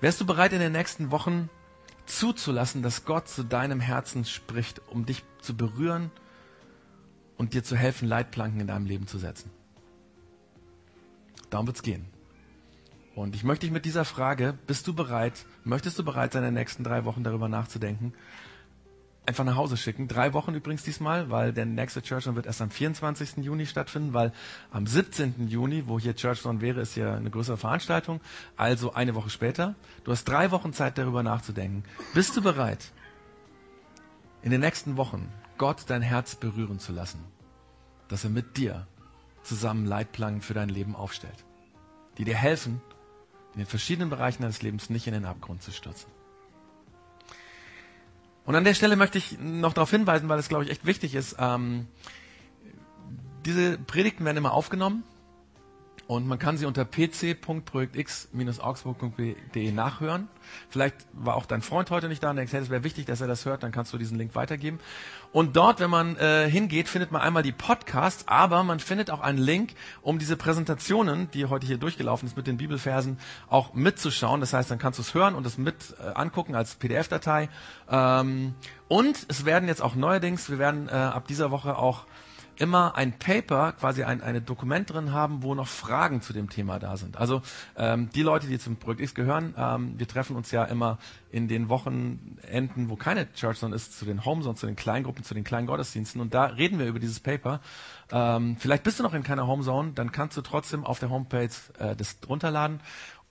[0.00, 1.50] Wärst du bereit, in den nächsten Wochen
[2.10, 6.10] zuzulassen, dass Gott zu deinem Herzen spricht, um dich zu berühren
[7.36, 9.50] und dir zu helfen, Leitplanken in deinem Leben zu setzen.
[11.48, 12.06] Darum wird es gehen.
[13.14, 16.48] Und ich möchte dich mit dieser Frage, bist du bereit, möchtest du bereit sein, in
[16.48, 18.12] den nächsten drei Wochen darüber nachzudenken,
[19.30, 20.08] einfach nach Hause schicken.
[20.08, 23.36] Drei Wochen übrigens diesmal, weil der nächste Church wird erst am 24.
[23.36, 24.32] Juni stattfinden, weil
[24.72, 25.46] am 17.
[25.46, 28.20] Juni, wo hier Church wäre, ist ja eine größere Veranstaltung,
[28.56, 29.76] also eine Woche später.
[30.02, 31.84] Du hast drei Wochen Zeit, darüber nachzudenken.
[32.12, 32.90] Bist du bereit,
[34.42, 37.24] in den nächsten Wochen Gott dein Herz berühren zu lassen,
[38.08, 38.88] dass er mit dir
[39.44, 41.44] zusammen Leitplanken für dein Leben aufstellt,
[42.18, 42.80] die dir helfen,
[43.52, 46.10] in den verschiedenen Bereichen deines Lebens nicht in den Abgrund zu stürzen.
[48.44, 51.14] Und an der Stelle möchte ich noch darauf hinweisen, weil es, glaube ich, echt wichtig
[51.14, 51.36] ist.
[51.38, 51.86] Ähm,
[53.44, 55.04] diese Predigten werden immer aufgenommen
[56.10, 60.26] und man kann sie unter pc.projektx-augsburg.de nachhören.
[60.68, 63.20] Vielleicht war auch dein Freund heute nicht da und denkst, hey, es wäre wichtig, dass
[63.20, 64.80] er das hört, dann kannst du diesen Link weitergeben.
[65.30, 69.20] Und dort, wenn man äh, hingeht, findet man einmal die Podcasts, aber man findet auch
[69.20, 73.16] einen Link, um diese Präsentationen, die heute hier durchgelaufen ist mit den Bibelversen,
[73.48, 74.40] auch mitzuschauen.
[74.40, 77.48] Das heißt, dann kannst du es hören und es mit äh, angucken als PDF-Datei.
[77.88, 78.56] Ähm,
[78.88, 82.06] und es werden jetzt auch neuerdings, wir werden äh, ab dieser Woche auch
[82.60, 86.78] immer ein Paper, quasi ein, ein Dokument drin haben, wo noch Fragen zu dem Thema
[86.78, 87.16] da sind.
[87.16, 87.40] Also
[87.76, 90.98] ähm, die Leute, die zum Projekt X gehören, ähm, wir treffen uns ja immer
[91.30, 95.24] in den Wochenenden, wo keine Church Zone ist, zu den Homes und zu den Kleingruppen,
[95.24, 96.20] zu den kleinen Gottesdiensten.
[96.20, 97.60] Und da reden wir über dieses Paper.
[98.12, 101.48] Ähm, vielleicht bist du noch in keiner Homezone, dann kannst du trotzdem auf der Homepage
[101.78, 102.80] äh, das runterladen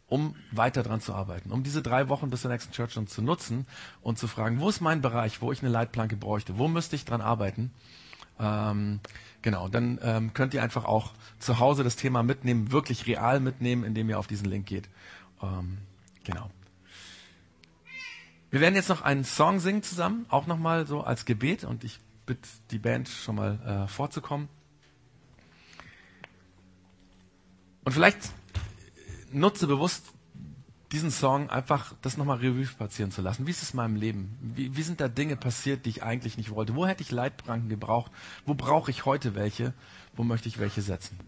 [0.07, 3.21] um weiter dran zu arbeiten, um diese drei Wochen bis zur nächsten Church Zone zu
[3.21, 3.67] nutzen
[4.01, 7.05] und zu fragen, wo ist mein Bereich, wo ich eine Leitplanke bräuchte, wo müsste ich
[7.05, 7.71] dran arbeiten,
[8.39, 8.99] ähm,
[9.41, 13.83] genau, dann ähm, könnt ihr einfach auch zu Hause das Thema mitnehmen, wirklich real mitnehmen,
[13.83, 14.89] indem ihr auf diesen Link geht.
[15.41, 15.77] Ähm,
[16.23, 16.49] genau.
[18.51, 21.99] Wir werden jetzt noch einen Song singen zusammen, auch nochmal so als Gebet und ich
[22.25, 24.49] bitte die Band schon mal äh, vorzukommen.
[27.83, 28.17] Und vielleicht
[29.31, 30.13] nutze bewusst
[30.91, 33.45] diesen Song einfach das nochmal Revue passieren zu lassen.
[33.45, 34.37] Wie ist es in meinem Leben?
[34.41, 36.75] Wie, wie sind da Dinge passiert, die ich eigentlich nicht wollte?
[36.75, 38.11] Wo hätte ich Leitpranken gebraucht?
[38.45, 39.73] Wo brauche ich heute welche?
[40.15, 41.19] Wo möchte ich welche setzen?